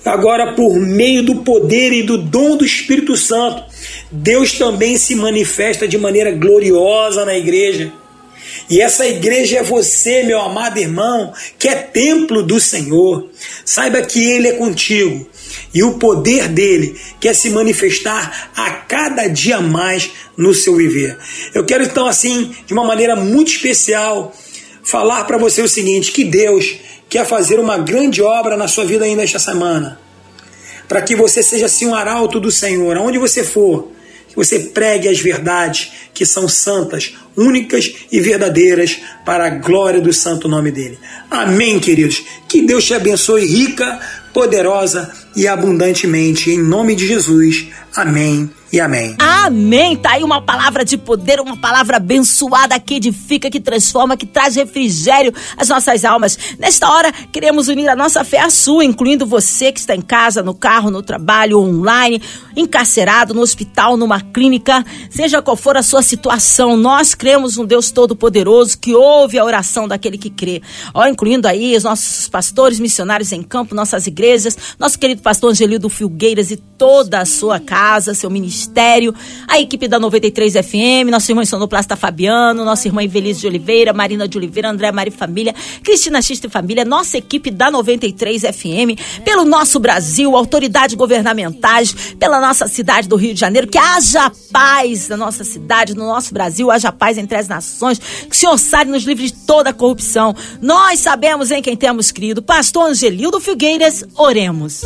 agora 0.06 0.54
por 0.54 0.80
meio 0.80 1.22
do 1.22 1.44
poder 1.44 1.92
e 1.92 2.04
do 2.04 2.18
dom 2.18 2.56
do 2.56 2.64
Espírito 2.64 3.18
Santo, 3.18 3.66
Deus 4.10 4.54
também 4.54 4.98
se 4.98 5.14
manifesta 5.14 5.86
de 5.86 5.98
maneira 5.98 6.32
gloriosa 6.32 7.26
na 7.26 7.38
igreja. 7.38 7.92
E 8.70 8.82
essa 8.82 9.06
igreja 9.06 9.60
é 9.60 9.64
você, 9.64 10.24
meu 10.24 10.40
amado 10.40 10.78
irmão, 10.78 11.34
que 11.58 11.68
é 11.68 11.76
templo 11.76 12.44
do 12.44 12.60
Senhor. 12.60 13.30
Saiba 13.64 14.02
que 14.02 14.24
Ele 14.24 14.48
é 14.48 14.54
contigo 14.54 15.28
e 15.74 15.84
o 15.84 16.00
poder 16.00 16.48
dele 16.48 16.98
quer 17.20 17.36
se 17.36 17.50
manifestar 17.50 18.52
a 18.56 18.72
cada 18.72 19.28
dia 19.28 19.60
mais 19.60 20.10
no 20.38 20.54
seu 20.54 20.78
viver. 20.78 21.18
Eu 21.54 21.66
quero 21.66 21.84
então, 21.84 22.08
assim, 22.08 22.56
de 22.66 22.74
uma 22.74 22.86
maneira 22.86 23.16
muito 23.16 23.52
especial, 23.52 24.34
falar 24.84 25.26
para 25.26 25.38
você 25.38 25.62
o 25.62 25.68
seguinte: 25.68 26.14
que 26.14 26.24
Deus 26.24 26.78
quer 27.10 27.26
fazer 27.26 27.60
uma 27.60 27.78
grande 27.78 28.22
obra 28.22 28.56
na 28.56 28.70
sua 28.70 28.86
vida 28.86 29.04
ainda 29.04 29.24
esta 29.24 29.38
semana, 29.38 30.00
para 30.88 31.02
que 31.02 31.16
você 31.16 31.44
seja 31.44 31.66
assim 31.66 31.88
um 31.88 31.96
arauto 31.96 32.40
do 32.40 32.52
Senhor, 32.52 32.96
aonde 32.96 33.18
você 33.18 33.44
for, 33.44 33.92
que 34.36 34.46
você 34.46 34.60
pregue 34.60 35.08
as 35.08 35.20
verdades 35.20 35.92
que 36.14 36.26
são 36.26 36.48
santas, 36.48 37.16
únicas 37.36 37.92
e 38.12 38.20
verdadeiras 38.20 39.00
para 39.26 39.48
a 39.48 39.50
glória 39.50 40.02
do 40.02 40.12
santo 40.12 40.48
nome 40.48 40.72
dele. 40.72 41.00
Amém, 41.32 41.80
queridos. 41.80 42.22
Que 42.48 42.62
Deus 42.62 42.86
te 42.86 42.94
abençoe 42.94 43.46
rica, 43.46 44.00
poderosa 44.36 45.14
e 45.34 45.48
abundantemente 45.48 46.52
em 46.52 46.62
nome 46.62 46.94
de 46.94 47.08
Jesus. 47.08 47.68
Amém 47.96 48.50
e 48.74 48.82
amém. 48.82 49.16
Amém. 49.18 49.96
Tá 49.96 50.12
aí 50.12 50.24
uma 50.24 50.42
palavra 50.42 50.84
de 50.84 50.98
poder, 50.98 51.40
uma 51.40 51.56
palavra 51.56 51.96
abençoada 51.96 52.78
que 52.78 52.96
edifica, 52.96 53.50
que 53.50 53.62
transforma, 53.62 54.18
que 54.18 54.26
traz 54.26 54.56
refrigério 54.56 55.34
às 55.56 55.70
nossas 55.70 56.04
almas. 56.04 56.38
Nesta 56.60 56.90
hora, 56.90 57.12
queremos 57.32 57.70
unir 57.70 57.88
a 57.88 57.96
nossa 57.96 58.26
fé 58.26 58.42
à 58.42 58.50
sua, 58.50 58.84
incluindo 58.84 59.26
você 59.26 59.72
que 59.72 59.80
está 59.80 59.96
em 59.96 60.02
casa, 60.02 60.44
no 60.44 60.54
carro, 60.54 60.92
no 60.92 61.02
trabalho, 61.02 61.60
online, 61.60 62.22
encarcerado, 62.56 63.34
no 63.34 63.42
hospital, 63.42 63.96
numa 63.96 64.20
clínica, 64.20 64.86
seja 65.10 65.42
qual 65.42 65.56
for 65.56 65.78
a 65.78 65.84
sua 65.84 66.02
situação. 66.02 66.76
Nós 66.76 67.16
cremos 67.16 67.58
um 67.58 67.66
Deus 67.66 67.92
todo-poderoso 67.92 68.78
que 68.78 68.94
ouve 68.94 69.40
a 69.40 69.46
oração 69.46 69.88
daquele 69.88 70.18
que 70.18 70.30
crê. 70.30 70.62
Ó, 70.94 71.06
incluindo 71.06 71.48
aí 71.48 71.78
os 71.78 71.84
nossos 71.84 72.28
pastores, 72.28 72.80
missionários 72.80 73.32
em 73.32 73.42
campo, 73.42 73.74
nossas 73.74 74.06
igrejas, 74.06 74.25
nosso 74.80 74.98
querido 74.98 75.22
pastor 75.22 75.52
Angelildo 75.52 75.90
Filgueiras 75.90 76.52
e 76.52 76.58
toda 76.58 77.20
a 77.20 77.26
sua 77.26 77.60
casa, 77.60 78.14
seu 78.14 78.30
ministério, 78.30 79.14
a 79.48 79.60
equipe 79.60 79.88
da 79.88 80.00
93 80.00 80.54
FM, 80.54 81.10
nosso 81.10 81.32
irmão 81.32 81.46
Sonoplasta 81.46 81.96
Fabiano, 81.96 82.66
nossa 82.66 82.88
irmã 82.88 83.04
Invelise 83.04 83.42
de 83.42 83.48
Oliveira, 83.48 83.94
Marina 83.94 84.28
de 84.28 84.38
Oliveira, 84.38 84.70
André 84.70 84.92
Mari 84.92 85.12
Família, 85.12 85.54
Cristina 85.84 86.22
Xista 86.22 86.48
e 86.48 86.50
Família, 86.50 86.84
nossa 86.84 87.18
equipe 87.18 87.50
da 87.50 87.72
93 87.72 88.42
FM, 88.42 89.24
pelo 89.24 89.46
nosso 89.46 89.80
Brasil, 89.80 90.36
autoridades 90.36 90.96
governamentais, 90.96 91.94
pela 92.20 92.40
nossa 92.40 92.68
cidade 92.68 93.08
do 93.08 93.16
Rio 93.16 93.34
de 93.34 93.40
Janeiro, 93.40 93.68
que 93.68 93.78
haja 93.78 94.32
paz 94.52 95.10
na 95.10 95.18
nossa 95.18 95.44
cidade, 95.44 95.96
no 95.96 96.06
nosso 96.06 96.34
Brasil, 96.34 96.70
haja 96.72 96.92
paz 96.92 97.18
entre 97.18 97.38
as 97.38 97.48
nações, 97.48 98.00
que 98.00 98.36
o 98.36 98.36
Senhor 98.36 98.58
sabe 98.58 98.92
nos 98.92 99.04
livre 99.04 99.26
de 99.26 99.34
toda 99.34 99.70
a 99.70 99.74
corrupção. 99.74 100.36
Nós 100.62 101.00
sabemos 101.00 101.52
em 101.52 101.62
quem 101.62 101.76
temos 101.76 102.12
crido. 102.12 102.42
Pastor 102.42 102.90
Angelildo 102.90 103.40
Figueiras, 103.40 104.04
oremos. 104.16 104.82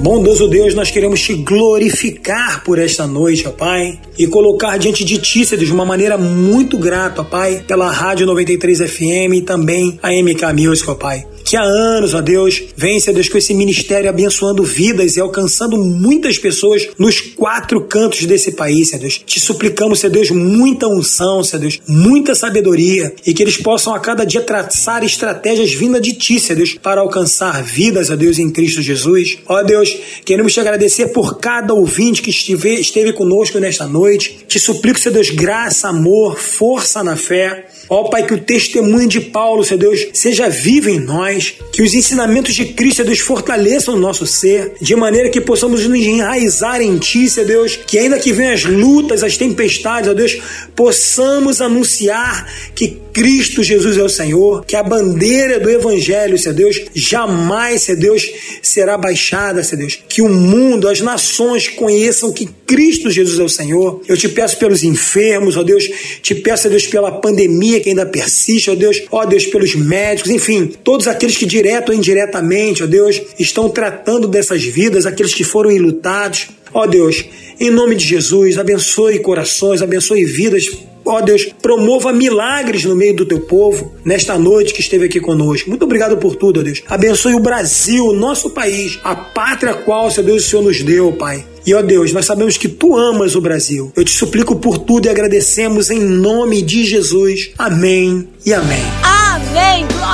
Bondoso 0.00 0.46
Deus, 0.48 0.74
nós 0.74 0.90
queremos 0.90 1.20
te 1.20 1.34
glorificar 1.34 2.62
por 2.62 2.78
esta 2.78 3.06
noite, 3.06 3.46
ó 3.48 3.50
Pai, 3.50 4.00
e 4.16 4.26
colocar 4.28 4.78
diante 4.78 5.04
de 5.04 5.18
ti, 5.18 5.44
Senhor, 5.44 5.64
de 5.64 5.72
uma 5.72 5.84
maneira 5.84 6.16
muito 6.16 6.78
grata, 6.78 7.22
ó 7.22 7.24
Pai, 7.24 7.64
pela 7.66 7.90
Rádio 7.90 8.24
93 8.26 8.78
FM 8.90 9.34
e 9.34 9.42
também 9.42 9.98
a 10.00 10.10
MK 10.10 10.52
Music, 10.54 10.88
ó 10.88 10.94
Pai 10.94 11.26
que 11.48 11.56
há 11.56 11.62
anos, 11.62 12.12
ó 12.14 12.20
Deus, 12.20 12.62
vem, 12.76 13.00
Senhor 13.00 13.14
Deus, 13.14 13.28
com 13.28 13.38
esse 13.38 13.54
ministério 13.54 14.10
abençoando 14.10 14.62
vidas 14.62 15.16
e 15.16 15.20
alcançando 15.20 15.78
muitas 15.78 16.36
pessoas 16.36 16.88
nos 16.98 17.20
quatro 17.20 17.80
cantos 17.82 18.26
desse 18.26 18.52
país, 18.52 18.88
Senhor 18.90 19.00
Deus. 19.00 19.22
Te 19.24 19.40
suplicamos, 19.40 20.00
Senhor 20.00 20.12
Deus, 20.12 20.30
muita 20.30 20.86
unção, 20.86 21.42
Senhor 21.42 21.62
Deus, 21.62 21.80
muita 21.88 22.34
sabedoria 22.34 23.14
e 23.26 23.32
que 23.32 23.42
eles 23.42 23.56
possam 23.56 23.94
a 23.94 24.00
cada 24.00 24.24
dia 24.24 24.42
traçar 24.42 25.02
estratégias 25.02 25.72
vindas 25.72 26.02
de 26.02 26.12
Ti, 26.12 26.38
Senhor 26.38 26.58
Deus, 26.58 26.74
para 26.74 27.00
alcançar 27.00 27.62
vidas, 27.62 28.10
ó 28.10 28.16
Deus, 28.16 28.38
em 28.38 28.50
Cristo 28.50 28.82
Jesus. 28.82 29.38
Ó 29.46 29.62
Deus, 29.62 29.96
queremos 30.24 30.52
te 30.52 30.60
agradecer 30.60 31.08
por 31.08 31.38
cada 31.38 31.72
ouvinte 31.72 32.20
que 32.20 32.30
esteve, 32.30 32.74
esteve 32.74 33.12
conosco 33.12 33.58
nesta 33.58 33.86
noite. 33.86 34.44
Te 34.46 34.58
suplico, 34.58 34.98
Senhor 34.98 35.14
Deus, 35.14 35.30
graça, 35.30 35.88
amor, 35.88 36.38
força 36.38 37.02
na 37.02 37.16
fé. 37.16 37.68
Ó 37.88 38.04
Pai, 38.04 38.26
que 38.26 38.34
o 38.34 38.40
testemunho 38.40 39.08
de 39.08 39.20
Paulo, 39.20 39.64
Senhor 39.64 39.80
Deus, 39.80 40.08
seja 40.12 40.48
vivo 40.48 40.90
em 40.90 41.00
nós, 41.00 41.37
que 41.72 41.82
os 41.82 41.94
ensinamentos 41.94 42.54
de 42.54 42.66
Cristo, 42.66 43.04
Deus, 43.04 43.20
fortaleçam 43.20 43.94
o 43.94 43.98
nosso 43.98 44.26
ser, 44.26 44.74
de 44.80 44.94
maneira 44.94 45.30
que 45.30 45.40
possamos 45.40 45.86
nos 45.86 46.00
enraizar 46.00 46.80
em 46.80 46.98
Ti, 46.98 47.28
Senhor 47.28 47.46
Deus, 47.46 47.76
que 47.76 47.98
ainda 47.98 48.18
que 48.18 48.32
venham 48.32 48.52
as 48.52 48.64
lutas, 48.64 49.22
as 49.22 49.36
tempestades, 49.36 50.10
ó 50.10 50.14
Deus, 50.14 50.38
possamos 50.74 51.60
anunciar 51.60 52.50
que 52.74 52.98
Cristo 53.18 53.64
Jesus 53.64 53.96
é 53.96 54.02
o 54.04 54.08
Senhor, 54.08 54.64
que 54.64 54.76
a 54.76 54.82
bandeira 54.82 55.58
do 55.58 55.68
Evangelho, 55.68 56.38
Senhor 56.38 56.54
Deus, 56.54 56.80
jamais, 56.94 57.82
Senhor 57.82 57.98
Deus, 57.98 58.24
será 58.62 58.96
baixada, 58.96 59.64
Senhor 59.64 59.80
Deus. 59.80 59.98
Que 60.08 60.22
o 60.22 60.28
mundo, 60.28 60.86
as 60.86 61.00
nações 61.00 61.66
conheçam 61.66 62.32
que 62.32 62.48
Cristo 62.64 63.10
Jesus 63.10 63.40
é 63.40 63.42
o 63.42 63.48
Senhor. 63.48 64.02
Eu 64.06 64.16
te 64.16 64.28
peço 64.28 64.56
pelos 64.56 64.84
enfermos, 64.84 65.56
ó 65.56 65.64
Deus, 65.64 65.90
te 66.22 66.32
peço, 66.32 66.68
ó 66.68 66.70
Deus, 66.70 66.86
pela 66.86 67.10
pandemia 67.10 67.80
que 67.80 67.88
ainda 67.88 68.06
persiste, 68.06 68.70
ó 68.70 68.76
Deus, 68.76 69.02
ó 69.10 69.24
Deus, 69.24 69.46
pelos 69.46 69.74
médicos, 69.74 70.30
enfim, 70.30 70.70
todos 70.84 71.08
aqueles 71.08 71.36
que 71.36 71.44
direto 71.44 71.88
ou 71.88 71.96
indiretamente, 71.96 72.84
ó 72.84 72.86
Deus, 72.86 73.20
estão 73.36 73.68
tratando 73.68 74.28
dessas 74.28 74.62
vidas, 74.62 75.06
aqueles 75.06 75.34
que 75.34 75.42
foram 75.42 75.72
enlutados. 75.72 76.50
Ó 76.72 76.86
Deus, 76.86 77.24
em 77.58 77.70
nome 77.70 77.96
de 77.96 78.06
Jesus, 78.06 78.58
abençoe 78.58 79.18
corações, 79.18 79.82
abençoe 79.82 80.24
vidas 80.24 80.68
Ó 81.08 81.22
Deus, 81.22 81.48
promova 81.62 82.12
milagres 82.12 82.84
no 82.84 82.94
meio 82.94 83.16
do 83.16 83.24
teu 83.24 83.40
povo 83.40 83.94
nesta 84.04 84.38
noite 84.38 84.74
que 84.74 84.80
esteve 84.80 85.06
aqui 85.06 85.18
conosco. 85.18 85.70
Muito 85.70 85.84
obrigado 85.84 86.18
por 86.18 86.36
tudo, 86.36 86.60
ó 86.60 86.62
Deus. 86.62 86.82
Abençoe 86.86 87.34
o 87.34 87.40
Brasil, 87.40 88.04
o 88.04 88.12
nosso 88.12 88.50
país, 88.50 88.98
a 89.02 89.14
pátria 89.14 89.72
qual, 89.72 90.10
Senhor 90.10 90.26
Deus, 90.26 90.44
o 90.44 90.48
Senhor 90.48 90.62
nos 90.62 90.82
deu, 90.82 91.10
Pai. 91.12 91.46
E 91.64 91.74
ó 91.74 91.80
Deus, 91.80 92.12
nós 92.12 92.26
sabemos 92.26 92.58
que 92.58 92.68
tu 92.68 92.94
amas 92.94 93.34
o 93.34 93.40
Brasil. 93.40 93.90
Eu 93.96 94.04
te 94.04 94.10
suplico 94.10 94.56
por 94.56 94.76
tudo 94.76 95.06
e 95.06 95.08
agradecemos 95.08 95.90
em 95.90 96.00
nome 96.00 96.60
de 96.60 96.84
Jesus. 96.84 97.52
Amém 97.58 98.28
e 98.44 98.52
amém. 98.52 99.07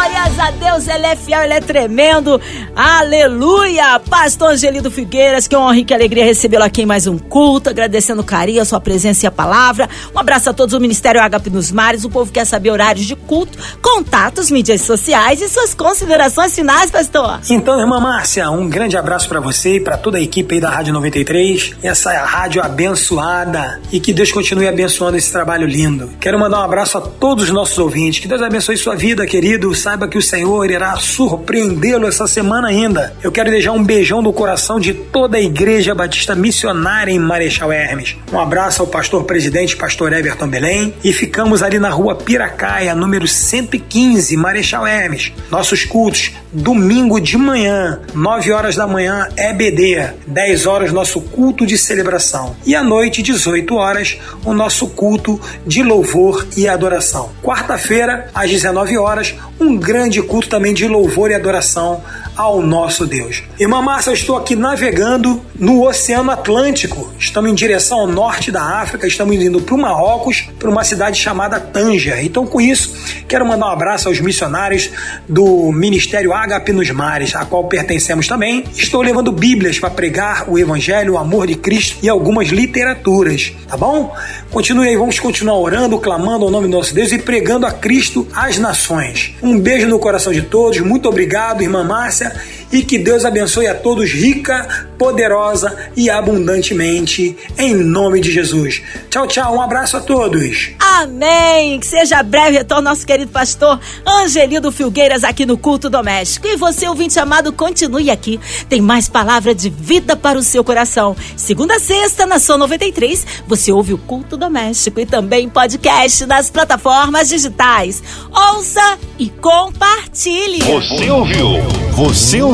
Glórias 0.05 0.38
a 0.38 0.51
Deus, 0.51 0.87
ele 0.87 1.07
é 1.07 1.17
fiel, 1.17 1.43
ele 1.45 1.55
é 1.55 1.61
tremendo. 1.61 2.38
Aleluia. 2.77 3.99
Pastor 3.99 4.51
Angelino 4.51 4.90
Figueiras, 4.90 5.49
que 5.49 5.57
honra 5.57 5.79
e 5.79 5.85
que 5.85 5.95
alegria 5.95 6.27
recebê-lo 6.27 6.62
aqui 6.62 6.83
em 6.83 6.87
mais 6.87 7.07
um 7.07 7.17
culto, 7.17 7.71
agradecendo 7.71 8.21
o 8.21 8.25
carinho, 8.25 8.61
a 8.61 8.67
sua 8.67 8.79
presença 8.79 9.25
e 9.25 9.27
a 9.27 9.31
palavra. 9.31 9.88
Um 10.14 10.19
abraço 10.19 10.51
a 10.51 10.53
todos 10.53 10.75
o 10.75 10.81
Ministério 10.81 11.23
Agape 11.23 11.49
nos 11.49 11.73
Mares. 11.73 12.05
O 12.05 12.11
povo 12.11 12.31
quer 12.31 12.45
saber 12.45 12.71
horários 12.71 13.07
de 13.07 13.17
culto, 13.17 13.57
contatos, 13.81 14.51
mídias 14.51 14.83
sociais 14.83 15.40
e 15.40 15.49
suas 15.49 15.73
considerações 15.73 16.55
finais, 16.55 16.90
pastor. 16.90 17.40
Então, 17.49 17.81
irmã 17.81 17.99
Márcia, 17.99 18.51
um 18.51 18.69
grande 18.69 18.99
abraço 18.99 19.27
para 19.27 19.40
você 19.40 19.77
e 19.77 19.81
para 19.81 19.97
toda 19.97 20.19
a 20.19 20.21
equipe 20.21 20.57
aí 20.57 20.61
da 20.61 20.69
Rádio 20.69 20.93
93. 20.93 21.77
Essa 21.83 22.12
é 22.12 22.19
a 22.19 22.27
rádio 22.27 22.62
abençoada 22.62 23.81
e 23.90 23.99
que 23.99 24.12
Deus 24.12 24.31
continue 24.31 24.69
abençoando 24.69 25.17
esse 25.17 25.33
trabalho 25.33 25.67
lindo. 25.67 26.11
Quero 26.21 26.38
mandar 26.38 26.61
um 26.61 26.64
abraço 26.64 26.99
a 26.99 27.01
todos 27.01 27.45
os 27.45 27.51
nossos 27.51 27.79
ouvintes. 27.79 28.21
Que 28.21 28.29
Deus 28.29 28.43
abençoe 28.43 28.77
sua 28.77 28.95
vida, 28.95 29.27
querido. 29.27 29.75
Saiba 29.75 29.93
que 30.09 30.18
o 30.18 30.22
Senhor 30.22 30.68
irá 30.70 30.96
surpreendê-lo 30.96 32.07
essa 32.07 32.26
semana 32.26 32.68
ainda. 32.68 33.14
Eu 33.22 33.30
quero 33.30 33.50
deixar 33.50 33.72
um 33.72 33.83
beijão 33.83 34.20
no 34.20 34.33
coração 34.33 34.80
de 34.80 34.92
toda 34.92 35.37
a 35.37 35.40
Igreja 35.40 35.94
Batista 35.94 36.35
Missionária 36.35 37.12
em 37.12 37.18
Marechal 37.18 37.72
Hermes. 37.72 38.16
Um 38.33 38.38
abraço 38.38 38.83
ao 38.83 38.88
pastor 38.88 39.24
presidente, 39.24 39.76
pastor 39.76 40.12
Everton 40.12 40.48
Belém. 40.48 40.94
E 41.04 41.12
ficamos 41.12 41.62
ali 41.62 41.78
na 41.78 41.90
rua 41.90 42.16
Piracaia, 42.16 42.94
número 42.94 43.28
115, 43.28 44.37
Marechal 44.37 44.87
Hermes. 44.87 45.33
Nossos 45.50 45.85
cultos, 45.85 46.33
domingo 46.52 47.20
de 47.20 47.38
manhã, 47.38 48.00
9 48.14 48.52
horas 48.52 48.76
da 48.76 48.87
manhã, 48.87 49.28
EBD. 49.37 50.14
10 50.26 50.66
horas, 50.66 50.92
nosso 50.92 51.20
culto 51.20 51.64
de 51.66 51.78
celebração. 51.78 52.57
E 52.66 52.74
à 52.74 52.83
noite, 52.83 53.22
18 53.22 53.74
horas, 53.74 54.18
o 54.44 54.52
nosso 54.52 54.88
culto 54.88 55.40
de 55.66 55.83
louvor 55.83 56.46
e 56.57 56.68
adoração. 56.68 57.30
Quarta-feira, 57.42 58.30
às 58.35 58.50
19 58.50 58.96
horas, 58.98 59.35
um 59.61 59.76
grande 59.85 60.23
culto 60.23 60.49
também 60.49 60.73
de 60.73 60.88
louvor 60.88 61.31
e 61.31 61.35
adoração 61.35 62.03
ao 62.37 62.61
nosso 62.61 63.07
Deus. 63.07 63.42
Irmã 63.61 63.81
Márcia, 63.81 64.11
eu 64.11 64.14
estou 64.14 64.37
aqui 64.37 64.57
navegando 64.57 65.40
no 65.55 65.87
Oceano 65.87 66.31
Atlântico. 66.31 67.12
Estamos 67.18 67.51
em 67.51 67.55
direção 67.55 68.01
ao 68.01 68.07
norte 68.07 68.51
da 68.51 68.62
África, 68.62 69.07
estamos 69.07 69.37
indo 69.37 69.61
para 69.61 69.75
o 69.75 69.79
Marrocos, 69.79 70.49
para 70.59 70.68
uma 70.68 70.83
cidade 70.83 71.20
chamada 71.20 71.61
Tanger. 71.61 72.25
Então, 72.25 72.47
com 72.47 72.61
isso, 72.61 72.94
quero 73.29 73.47
mandar 73.47 73.66
um 73.66 73.70
abraço 73.70 74.09
aos 74.09 74.18
missionários 74.20 74.90
do 75.29 75.70
Ministério 75.70 76.33
Agape 76.33 76.73
nos 76.73 76.90
Mares, 76.90 77.35
a 77.37 77.44
qual 77.44 77.64
pertencemos 77.64 78.27
também. 78.27 78.64
Estou 78.75 79.03
levando 79.03 79.31
Bíblias 79.31 79.79
para 79.79 79.90
pregar 79.90 80.49
o 80.49 80.59
Evangelho, 80.59 81.14
o 81.14 81.18
amor 81.18 81.47
de 81.47 81.55
Cristo 81.55 81.99
e 82.03 82.09
algumas 82.09 82.49
literaturas, 82.49 83.53
tá 83.68 83.77
bom? 83.77 84.14
Continue 84.51 84.88
aí, 84.88 84.97
vamos 84.97 85.20
continuar 85.20 85.59
orando, 85.59 85.99
clamando 85.99 86.44
ao 86.44 86.51
nome 86.51 86.68
do 86.68 86.77
nosso 86.77 86.94
Deus 86.94 87.12
e 87.12 87.18
pregando 87.18 87.66
a 87.66 87.73
Cristo 87.73 88.27
às 88.35 88.59
nações. 88.59 89.35
Um 89.42 89.59
beijo 89.59 89.74
no 89.83 89.99
coração 89.99 90.33
de 90.33 90.43
todos, 90.43 90.81
muito 90.81 91.09
obrigado, 91.09 91.63
irmã 91.63 91.83
Márcia, 91.83 92.33
e 92.72 92.83
que 92.83 92.98
Deus 92.98 93.24
abençoe 93.24 93.66
a 93.66 93.74
todos 93.74 94.11
rica, 94.11 94.88
poderosa 94.98 95.77
e 95.96 96.09
abundantemente, 96.09 97.37
em 97.59 97.74
nome 97.74 98.20
de 98.20 98.33
Jesus. 98.33 98.83
Tchau, 99.11 99.27
tchau, 99.27 99.57
um 99.57 99.61
abraço 99.61 99.96
a 99.96 100.00
todos. 100.00 100.70
Amém. 100.79 101.79
Que 101.79 101.87
seja 101.87 102.22
breve 102.22 102.59
retorno 102.59 102.88
nosso 102.88 103.07
querido 103.07 103.31
pastor 103.31 103.81
Angelino 104.07 104.70
Filgueiras 104.70 105.24
aqui 105.24 105.46
no 105.46 105.57
Culto 105.57 105.88
Doméstico. 105.90 106.46
E 106.46 106.57
você, 106.57 106.88
ouvinte 106.88 107.18
amado, 107.18 107.53
continue 107.53 108.11
aqui. 108.11 108.40
Tem 108.68 108.81
mais 108.81 109.09
palavra 109.09 109.55
de 109.55 109.70
vida 109.70 110.16
para 110.16 110.38
o 110.38 110.42
seu 110.42 110.62
coração. 110.62 111.16
Segunda 111.37 111.77
a 111.77 111.81
sexta, 111.81 112.27
na 112.27 112.38
Sua 112.38 112.59
93, 112.59 113.27
você 113.46 113.72
ouve 113.72 113.92
o 113.92 113.98
Culto 113.98 114.37
Doméstico 114.37 115.00
e 115.00 115.07
também 115.07 115.48
podcast 115.48 116.27
nas 116.27 116.50
plataformas 116.50 117.29
digitais. 117.29 118.03
Ouça 118.31 118.98
e 119.18 119.29
compartilhe. 119.29 120.62
Você 120.62 121.11
ouviu? 121.11 121.48
Você 121.92 122.42
ouviu? 122.42 122.54